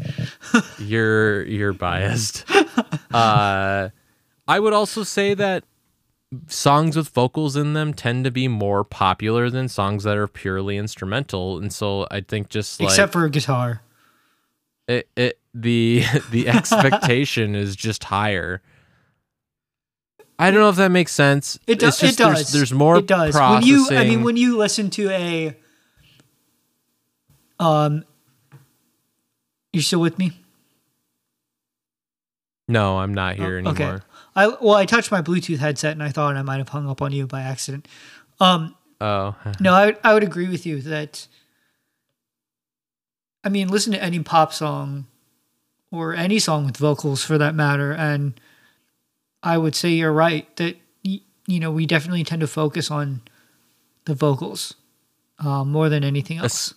whatever. 0.54 0.68
you're 0.84 1.44
you're 1.46 1.74
biased. 1.74 2.46
Uh, 3.14 3.90
I 4.48 4.60
would 4.60 4.74
also 4.74 5.04
say 5.04 5.34
that 5.34 5.64
songs 6.48 6.96
with 6.96 7.10
vocals 7.10 7.56
in 7.56 7.74
them 7.74 7.94
tend 7.94 8.24
to 8.26 8.32
be 8.32 8.48
more 8.48 8.84
popular 8.84 9.50
than 9.50 9.68
songs 9.68 10.04
that 10.04 10.16
are 10.18 10.28
purely 10.28 10.78
instrumental, 10.78 11.58
and 11.58 11.72
so 11.74 12.06
I 12.12 12.22
think 12.22 12.50
just 12.50 12.80
like 12.80 12.90
Except 12.90 13.14
for 13.14 13.26
a 13.26 13.30
guitar. 13.30 13.82
it, 14.88 15.10
it 15.16 15.40
the 15.54 16.04
the 16.32 16.48
expectation 16.50 17.56
is 17.56 17.76
just 17.76 18.04
higher. 18.06 18.62
I 20.40 20.52
don't 20.52 20.60
know 20.60 20.70
if 20.70 20.76
that 20.76 20.92
makes 20.92 21.12
sense. 21.12 21.58
It, 21.68 21.80
do- 21.80 21.88
It's 21.88 22.00
just 22.00 22.20
it 22.20 22.24
does. 22.24 22.34
There's, 22.36 22.52
there's 22.52 22.74
more 22.74 22.98
It 22.98 23.08
does. 23.08 23.34
processing. 23.36 23.72
When 23.74 23.92
you, 23.92 23.98
I 23.98 24.04
mean, 24.04 24.24
when 24.24 24.38
you 24.38 24.58
listen 24.58 24.90
to 24.92 25.10
a, 25.10 25.58
um, 27.60 28.04
you're 29.74 29.84
still 29.84 30.00
with 30.02 30.18
me? 30.20 30.32
no, 32.70 32.98
I'm 33.00 33.14
not 33.14 33.36
here 33.38 33.62
Oh, 33.66 33.70
anymore. 33.70 34.04
I 34.36 34.48
well, 34.48 34.74
I 34.76 34.86
touched 34.86 35.10
my 35.12 35.22
Bluetooth 35.22 35.58
headset 35.60 35.94
and 35.94 36.04
I 36.04 36.10
thought 36.10 36.36
I 36.36 36.42
might 36.42 36.58
have 36.58 36.70
hung 36.70 36.88
up 36.90 37.02
on 37.02 37.12
you 37.14 37.26
by 37.28 37.42
accident. 37.42 37.88
Um, 38.40 38.76
Oh, 39.00 39.36
no, 39.60 39.74
I 39.74 39.86
would- 39.88 39.98
I 40.04 40.14
would 40.14 40.24
agree 40.24 40.48
with 40.50 40.66
you 40.66 40.82
that. 40.82 41.28
I 43.44 43.50
mean, 43.50 43.70
listen 43.70 43.94
to 43.94 44.04
any 44.04 44.20
pop 44.20 44.52
song, 44.52 45.06
or 45.92 46.14
any 46.14 46.40
song 46.40 46.66
with 46.66 46.76
vocals 46.78 47.24
for 47.24 47.38
that 47.38 47.56
matter, 47.56 47.94
and 47.94 48.40
I 49.44 49.58
would 49.58 49.76
say 49.76 49.90
you're 49.92 50.12
right 50.14 50.54
that 50.58 50.78
you 51.04 51.60
know 51.60 51.72
we 51.72 51.86
definitely 51.86 52.24
tend 52.24 52.42
to 52.42 52.48
focus 52.48 52.92
on 52.92 53.22
the 54.06 54.14
vocals 54.16 54.74
uh, 55.40 55.64
more 55.64 55.90
than 55.90 56.04
anything 56.04 56.38
else. 56.40 56.72
Es- 56.72 56.74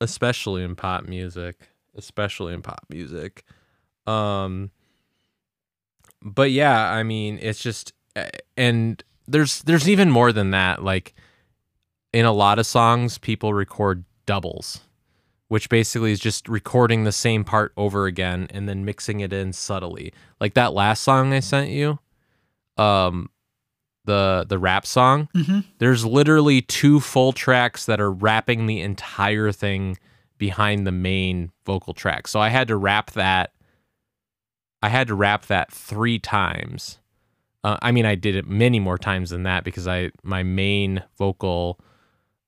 especially 0.00 0.62
in 0.62 0.76
pop 0.76 1.04
music 1.04 1.70
especially 1.96 2.54
in 2.54 2.62
pop 2.62 2.84
music. 2.88 3.44
Um 4.06 4.70
but 6.22 6.50
yeah 6.50 6.90
i 6.90 7.02
mean 7.02 7.38
it's 7.40 7.60
just 7.62 7.92
eh, 8.16 8.28
and 8.56 9.02
there's 9.26 9.62
there's 9.64 9.88
even 9.88 10.10
more 10.10 10.32
than 10.32 10.52
that. 10.52 10.82
Like 10.82 11.14
in 12.12 12.24
a 12.24 12.32
lot 12.32 12.58
of 12.58 12.66
songs 12.66 13.18
people 13.18 13.52
record 13.52 14.04
doubles 14.26 14.80
which 15.48 15.68
basically 15.68 16.12
is 16.12 16.20
just 16.20 16.48
recording 16.48 17.04
the 17.04 17.12
same 17.12 17.44
part 17.44 17.72
over 17.76 18.06
again 18.06 18.46
and 18.50 18.68
then 18.68 18.84
mixing 18.84 19.20
it 19.20 19.32
in 19.32 19.52
subtly 19.52 20.12
like 20.40 20.54
that 20.54 20.72
last 20.72 21.02
song 21.02 21.32
i 21.32 21.40
sent 21.40 21.70
you 21.70 21.98
um 22.76 23.28
the 24.04 24.46
the 24.48 24.58
rap 24.58 24.86
song 24.86 25.28
hmm 25.34 25.60
there's 25.78 26.04
literally 26.04 26.62
two 26.62 27.00
full 27.00 27.32
tracks 27.32 27.86
that 27.86 28.00
are 28.00 28.10
rapping 28.10 28.66
the 28.66 28.80
entire 28.80 29.52
thing 29.52 29.96
behind 30.38 30.86
the 30.86 30.92
main 30.92 31.50
vocal 31.66 31.92
track. 31.92 32.28
So 32.28 32.40
I 32.40 32.48
had 32.48 32.68
to 32.68 32.76
rap 32.76 33.10
that. 33.12 33.52
I 34.80 34.88
had 34.88 35.08
to 35.08 35.14
rap 35.14 35.46
that 35.46 35.72
three 35.72 36.18
times. 36.18 36.98
Uh, 37.64 37.76
I 37.82 37.90
mean, 37.90 38.06
I 38.06 38.14
did 38.14 38.36
it 38.36 38.46
many 38.46 38.78
more 38.78 38.96
times 38.96 39.30
than 39.30 39.42
that 39.42 39.64
because 39.64 39.88
I 39.88 40.10
my 40.22 40.44
main 40.44 41.02
vocal 41.18 41.80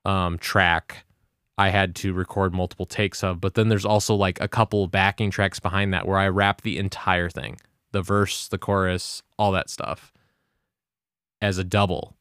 um, 0.04 0.38
track 0.38 1.04
I 1.60 1.68
had 1.68 1.94
to 1.96 2.14
record 2.14 2.54
multiple 2.54 2.86
takes 2.86 3.22
of. 3.22 3.38
But 3.38 3.52
then 3.52 3.68
there's 3.68 3.84
also 3.84 4.14
like 4.14 4.40
a 4.40 4.48
couple 4.48 4.86
backing 4.86 5.30
tracks 5.30 5.60
behind 5.60 5.92
that 5.92 6.08
where 6.08 6.16
I 6.16 6.26
rap 6.28 6.62
the 6.62 6.78
entire 6.78 7.28
thing, 7.28 7.58
the 7.92 8.00
verse, 8.00 8.48
the 8.48 8.56
chorus, 8.56 9.22
all 9.38 9.52
that 9.52 9.68
stuff, 9.68 10.10
as 11.42 11.58
a 11.58 11.64
double 11.64 12.16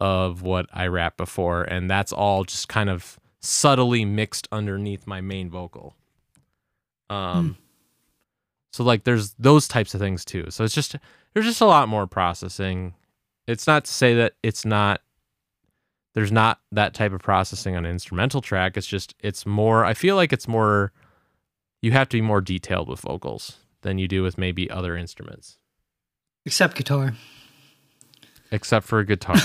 of 0.00 0.40
what 0.40 0.64
I 0.72 0.86
rapped 0.86 1.18
before, 1.18 1.62
and 1.62 1.90
that's 1.90 2.10
all 2.10 2.44
just 2.44 2.70
kind 2.70 2.88
of 2.88 3.20
subtly 3.40 4.06
mixed 4.06 4.48
underneath 4.50 5.06
my 5.06 5.20
main 5.20 5.50
vocal. 5.50 5.94
Um, 7.10 7.58
so 8.72 8.82
like 8.82 9.04
there's 9.04 9.34
those 9.34 9.68
types 9.68 9.92
of 9.92 10.00
things 10.00 10.24
too. 10.24 10.46
So 10.48 10.64
it's 10.64 10.74
just 10.74 10.96
there's 11.34 11.44
just 11.44 11.60
a 11.60 11.66
lot 11.66 11.86
more 11.90 12.06
processing. 12.06 12.94
It's 13.46 13.66
not 13.66 13.84
to 13.84 13.92
say 13.92 14.14
that 14.14 14.36
it's 14.42 14.64
not 14.64 15.02
there's 16.14 16.32
not 16.32 16.60
that 16.72 16.92
type 16.94 17.12
of 17.12 17.20
processing 17.22 17.76
on 17.76 17.84
an 17.84 17.90
instrumental 17.90 18.40
track. 18.40 18.76
It's 18.76 18.86
just 18.86 19.14
it's 19.20 19.46
more. 19.46 19.84
I 19.84 19.94
feel 19.94 20.16
like 20.16 20.32
it's 20.32 20.48
more. 20.48 20.92
You 21.82 21.92
have 21.92 22.08
to 22.10 22.16
be 22.16 22.20
more 22.22 22.40
detailed 22.40 22.88
with 22.88 23.00
vocals 23.00 23.56
than 23.82 23.98
you 23.98 24.06
do 24.08 24.22
with 24.22 24.36
maybe 24.36 24.70
other 24.70 24.96
instruments, 24.96 25.56
Except 26.44 26.76
guitar. 26.76 27.14
except 28.50 28.86
for 28.86 29.02
guitar 29.04 29.36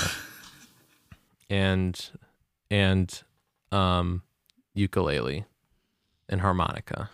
and 1.50 2.10
and 2.70 3.24
um 3.72 4.22
ukulele 4.74 5.46
and 6.28 6.42
harmonica. 6.42 7.10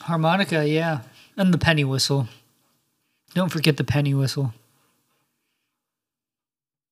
Harmonica, 0.00 0.66
yeah. 0.66 1.00
And 1.36 1.54
the 1.54 1.58
penny 1.58 1.84
whistle. 1.84 2.28
Don't 3.34 3.50
forget 3.50 3.76
the 3.76 3.84
penny 3.84 4.14
whistle. 4.14 4.52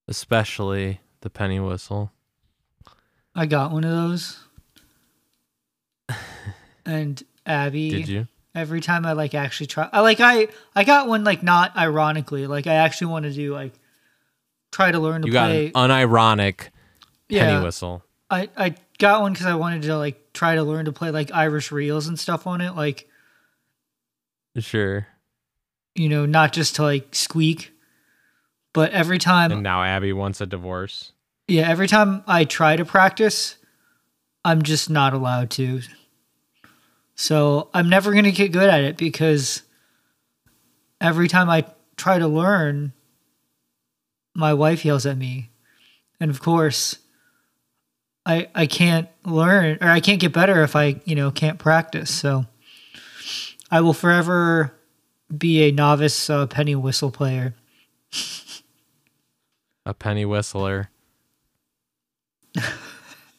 Especially 0.08 1.00
the 1.20 1.30
penny 1.30 1.60
whistle. 1.60 2.12
I 3.34 3.46
got 3.46 3.70
one 3.72 3.84
of 3.84 3.90
those. 3.90 4.38
And 6.86 7.22
Abby, 7.46 7.90
Did 7.90 8.08
you? 8.08 8.26
every 8.54 8.80
time 8.80 9.04
I 9.06 9.12
like 9.12 9.34
actually 9.34 9.66
try, 9.66 9.88
I 9.92 10.00
like 10.00 10.18
I 10.18 10.48
I 10.74 10.82
got 10.82 11.06
one 11.06 11.22
like 11.24 11.42
not 11.42 11.76
ironically, 11.76 12.46
like 12.46 12.66
I 12.66 12.74
actually 12.74 13.08
want 13.12 13.24
to 13.26 13.32
do 13.32 13.52
like 13.54 13.74
try 14.72 14.90
to 14.90 14.98
learn 14.98 15.22
to 15.22 15.28
You 15.28 15.32
got 15.32 15.50
play. 15.50 15.66
an 15.66 15.72
unironic 15.72 16.68
penny 17.28 17.62
whistle. 17.62 18.02
I 18.30 18.48
I 18.56 18.74
got 18.98 19.20
one 19.20 19.34
because 19.34 19.46
I 19.46 19.54
wanted 19.54 19.82
to 19.82 19.96
like 19.98 20.32
try 20.32 20.54
to 20.56 20.62
learn 20.64 20.86
to 20.86 20.92
play 20.92 21.10
like 21.10 21.30
Irish 21.32 21.70
reels 21.70 22.08
and 22.08 22.18
stuff 22.18 22.46
on 22.46 22.60
it, 22.60 22.74
like 22.74 23.06
Sure. 24.58 25.06
you 25.94 26.08
know, 26.08 26.26
not 26.26 26.52
just 26.52 26.76
to 26.76 26.82
like 26.82 27.14
squeak. 27.14 27.72
But 28.72 28.92
every 28.92 29.18
time 29.18 29.50
And 29.50 29.62
now 29.62 29.82
Abby 29.82 30.12
wants 30.12 30.40
a 30.40 30.46
divorce. 30.46 31.12
Yeah, 31.48 31.68
every 31.68 31.88
time 31.88 32.22
I 32.26 32.44
try 32.44 32.76
to 32.76 32.84
practice, 32.84 33.56
I'm 34.44 34.62
just 34.62 34.88
not 34.88 35.12
allowed 35.12 35.50
to. 35.52 35.80
So 37.16 37.68
I'm 37.74 37.88
never 37.88 38.12
going 38.12 38.24
to 38.24 38.32
get 38.32 38.52
good 38.52 38.68
at 38.68 38.80
it 38.80 38.96
because 38.96 39.62
every 41.00 41.28
time 41.28 41.50
I 41.50 41.66
try 41.96 42.18
to 42.18 42.28
learn, 42.28 42.92
my 44.34 44.54
wife 44.54 44.84
yells 44.84 45.06
at 45.06 45.18
me. 45.18 45.50
And 46.20 46.30
of 46.30 46.40
course, 46.40 46.98
I 48.24 48.48
I 48.54 48.66
can't 48.66 49.08
learn 49.24 49.78
or 49.80 49.88
I 49.88 50.00
can't 50.00 50.20
get 50.20 50.32
better 50.32 50.62
if 50.62 50.76
I, 50.76 51.00
you 51.04 51.14
know, 51.14 51.30
can't 51.30 51.58
practice. 51.58 52.10
So 52.10 52.46
I 53.70 53.80
will 53.80 53.94
forever 53.94 54.74
be 55.36 55.62
a 55.64 55.72
novice 55.72 56.30
uh, 56.30 56.46
penny 56.46 56.74
whistle 56.74 57.10
player. 57.10 57.54
A 59.90 59.94
penny 59.94 60.24
whistler. 60.24 60.88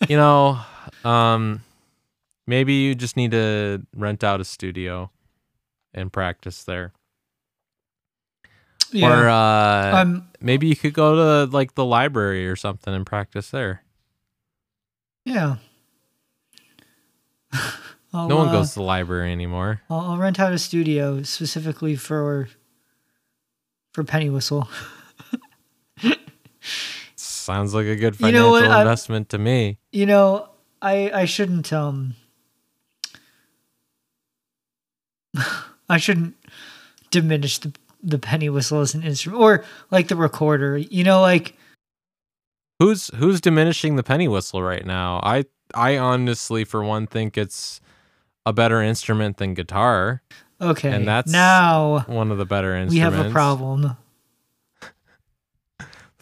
you 0.09 0.17
know, 0.17 0.59
um 1.05 1.63
maybe 2.45 2.73
you 2.73 2.93
just 2.93 3.15
need 3.15 3.31
to 3.31 3.81
rent 3.95 4.21
out 4.21 4.41
a 4.41 4.43
studio 4.43 5.09
and 5.93 6.11
practice 6.11 6.65
there. 6.65 6.91
Yeah. 8.91 9.07
Or 9.07 9.29
uh 9.29 10.01
um, 10.01 10.27
maybe 10.41 10.67
you 10.67 10.75
could 10.75 10.93
go 10.93 11.45
to 11.45 11.51
like 11.51 11.75
the 11.75 11.85
library 11.85 12.49
or 12.49 12.57
something 12.57 12.93
and 12.93 13.05
practice 13.05 13.49
there. 13.49 13.83
yeah. 15.23 15.55
I'll, 18.13 18.27
No 18.27 18.35
one 18.35 18.49
uh, 18.49 18.51
goes 18.51 18.69
to 18.71 18.79
the 18.79 18.83
library 18.83 19.31
anymore. 19.31 19.83
I'll, 19.89 20.01
I'll 20.01 20.17
rent 20.17 20.37
out 20.37 20.51
a 20.51 20.57
studio 20.59 21.23
specifically 21.23 21.95
for 21.95 22.49
for 23.93 24.03
penny 24.03 24.29
whistle. 24.29 24.67
Sounds 27.51 27.73
like 27.73 27.85
a 27.85 27.95
good 27.95 28.19
You 28.19 28.31
know 28.31 28.51
financial 28.51 28.69
what? 28.69 28.79
Investment 28.81 29.29
to 29.29 29.37
me. 29.37 29.77
You 29.91 30.05
know, 30.05 30.49
I 30.81 31.11
I 31.13 31.25
shouldn't 31.25 31.71
um 31.73 32.15
I 35.89 35.97
shouldn't 35.97 36.35
diminish 37.09 37.57
the 37.59 37.73
the 38.03 38.17
penny 38.17 38.49
whistle 38.49 38.79
as 38.81 38.95
an 38.95 39.03
instrument 39.03 39.41
or 39.41 39.63
like 39.91 40.07
the 40.07 40.15
recorder. 40.15 40.77
You 40.77 41.03
know, 41.03 41.21
like 41.21 41.55
Who's 42.79 43.11
who's 43.15 43.39
diminishing 43.39 43.95
the 43.95 44.03
penny 44.03 44.27
whistle 44.27 44.63
right 44.63 44.85
now? 44.85 45.19
I 45.21 45.45
I 45.75 45.97
honestly 45.97 46.63
for 46.63 46.83
one 46.83 47.05
think 47.05 47.37
it's 47.37 47.79
a 48.45 48.53
better 48.53 48.81
instrument 48.81 49.37
than 49.37 49.53
guitar. 49.53 50.23
Okay. 50.59 50.89
And 50.89 51.07
that's 51.07 51.31
now 51.31 52.05
one 52.07 52.31
of 52.31 52.37
the 52.37 52.45
better 52.45 52.75
instruments. 52.75 52.93
we 52.93 52.99
have 52.99 53.25
a 53.25 53.29
problem. 53.29 53.97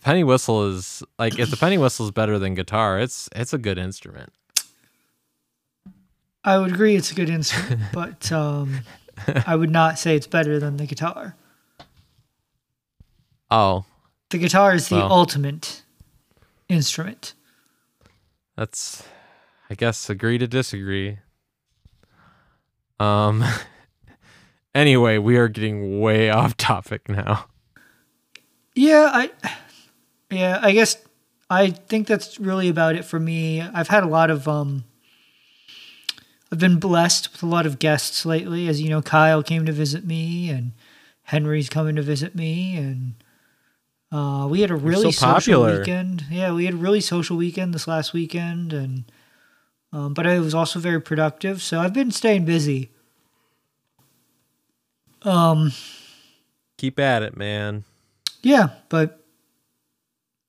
Penny 0.01 0.23
whistle 0.23 0.67
is 0.69 1.03
like 1.17 1.37
if 1.39 1.49
the 1.51 1.57
penny 1.57 1.77
whistle 1.77 2.05
is 2.05 2.11
better 2.11 2.39
than 2.39 2.53
guitar, 2.55 2.99
it's 2.99 3.29
it's 3.35 3.53
a 3.53 3.57
good 3.57 3.77
instrument. 3.77 4.31
I 6.43 6.57
would 6.57 6.71
agree 6.71 6.95
it's 6.95 7.11
a 7.11 7.15
good 7.15 7.29
instrument, 7.29 7.81
but 7.93 8.31
um, 8.31 8.79
I 9.45 9.55
would 9.55 9.69
not 9.71 9.99
say 9.99 10.15
it's 10.15 10.27
better 10.27 10.57
than 10.59 10.77
the 10.77 10.85
guitar. 10.85 11.35
Oh, 13.51 13.85
The 14.29 14.37
guitar 14.37 14.73
is 14.73 14.87
the 14.89 14.95
Well. 14.95 15.11
ultimate 15.11 15.83
instrument. 16.69 17.33
that's 18.55 19.03
I 19.69 19.75
guess 19.75 20.09
agree 20.09 20.37
to 20.37 20.47
disagree. 20.47 21.19
Um 22.99 23.43
anyway, 24.75 25.17
we 25.17 25.35
are 25.37 25.47
getting 25.47 25.99
way 25.99 26.29
off 26.39 26.55
topic 26.57 27.09
now. 27.09 27.45
Yeah, 28.75 29.09
I 29.13 29.31
yeah, 30.29 30.59
I 30.61 30.71
guess 30.71 30.97
I 31.49 31.71
think 31.71 32.07
that's 32.07 32.39
really 32.39 32.69
about 32.69 32.95
it 32.95 33.05
for 33.05 33.19
me. 33.19 33.61
I've 33.61 33.87
had 33.87 34.03
a 34.03 34.07
lot 34.07 34.29
of 34.29 34.47
um 34.47 34.83
I've 36.51 36.59
been 36.59 36.79
blessed 36.79 37.31
with 37.31 37.43
a 37.43 37.47
lot 37.47 37.65
of 37.65 37.79
guests 37.79 38.25
lately. 38.25 38.67
As 38.67 38.81
you 38.81 38.89
know, 38.89 39.01
Kyle 39.01 39.43
came 39.43 39.65
to 39.65 39.71
visit 39.71 40.05
me 40.05 40.49
and 40.49 40.71
Henry's 41.23 41.69
coming 41.69 41.95
to 41.95 42.01
visit 42.01 42.35
me 42.35 42.75
and 42.75 43.13
uh, 44.11 44.47
we 44.49 44.61
had 44.61 44.71
a 44.71 44.75
really 44.75 45.11
so 45.11 45.35
social 45.35 45.63
weekend. 45.65 46.25
Yeah, 46.31 46.51
we 46.53 46.65
had 46.65 46.73
a 46.73 46.77
really 46.77 47.01
social 47.01 47.37
weekend 47.37 47.73
this 47.73 47.87
last 47.87 48.13
weekend 48.13 48.73
and 48.73 49.03
um, 49.91 50.13
but 50.13 50.25
I 50.27 50.39
was 50.39 50.53
also 50.53 50.79
very 50.79 51.01
productive. 51.01 51.61
So 51.61 51.79
I've 51.79 51.93
been 51.93 52.11
staying 52.11 52.45
busy. 52.45 52.89
Um 55.23 55.71
Keep 56.77 56.99
at 56.99 57.23
it, 57.23 57.35
man. 57.35 57.83
Yeah, 58.41 58.69
but 58.87 59.18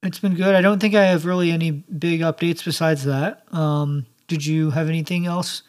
it's 0.02 0.18
been 0.18 0.34
good. 0.34 0.54
I 0.54 0.60
don't 0.60 0.80
think 0.80 0.94
I 0.94 1.04
have 1.04 1.24
really 1.24 1.50
any 1.50 1.70
big 1.70 2.20
updates 2.20 2.64
besides 2.64 3.04
that. 3.04 3.42
Um, 3.52 4.06
did 4.28 4.46
you 4.46 4.70
have 4.70 4.88
anything 4.88 5.26
else 5.26 5.62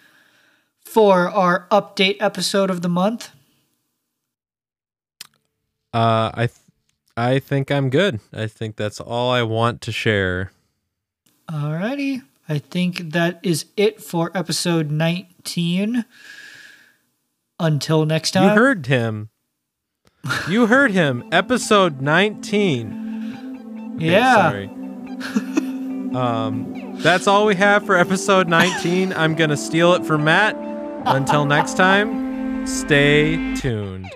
for 0.85 1.29
our 1.29 1.67
update 1.71 2.17
episode 2.19 2.69
of 2.69 2.81
the 2.81 2.89
month? 2.89 3.31
Uh 5.93 6.31
I 6.33 6.47
th- 6.47 6.57
I 7.17 7.39
think 7.39 7.69
I'm 7.69 7.89
good. 7.89 8.21
I 8.33 8.47
think 8.47 8.77
that's 8.77 9.01
all 9.01 9.31
I 9.31 9.43
want 9.43 9.81
to 9.81 9.91
share. 9.91 10.51
Alrighty. 11.49 12.23
I 12.47 12.59
think 12.59 13.11
that 13.11 13.39
is 13.43 13.65
it 13.75 14.01
for 14.01 14.31
episode 14.33 14.89
19. 14.89 16.05
Until 17.59 18.05
next 18.05 18.31
time. 18.31 18.43
You 18.43 18.49
heard 18.55 18.85
him. 18.87 19.29
You 20.47 20.67
heard 20.67 20.91
him. 20.91 21.27
Episode 21.31 22.01
19. 22.01 23.00
Okay, 23.95 24.05
Yeah. 24.11 24.49
Sorry. 24.49 24.65
um, 26.15 26.95
that's 26.99 27.27
all 27.27 27.45
we 27.45 27.55
have 27.55 27.85
for 27.85 27.95
episode 27.97 28.47
19. 28.47 29.13
I'm 29.13 29.35
going 29.35 29.49
to 29.49 29.57
steal 29.57 29.93
it 29.93 30.05
from 30.05 30.23
Matt. 30.23 30.55
Until 31.05 31.45
next 31.45 31.77
time, 31.77 32.67
stay 32.67 33.55
tuned. 33.55 34.07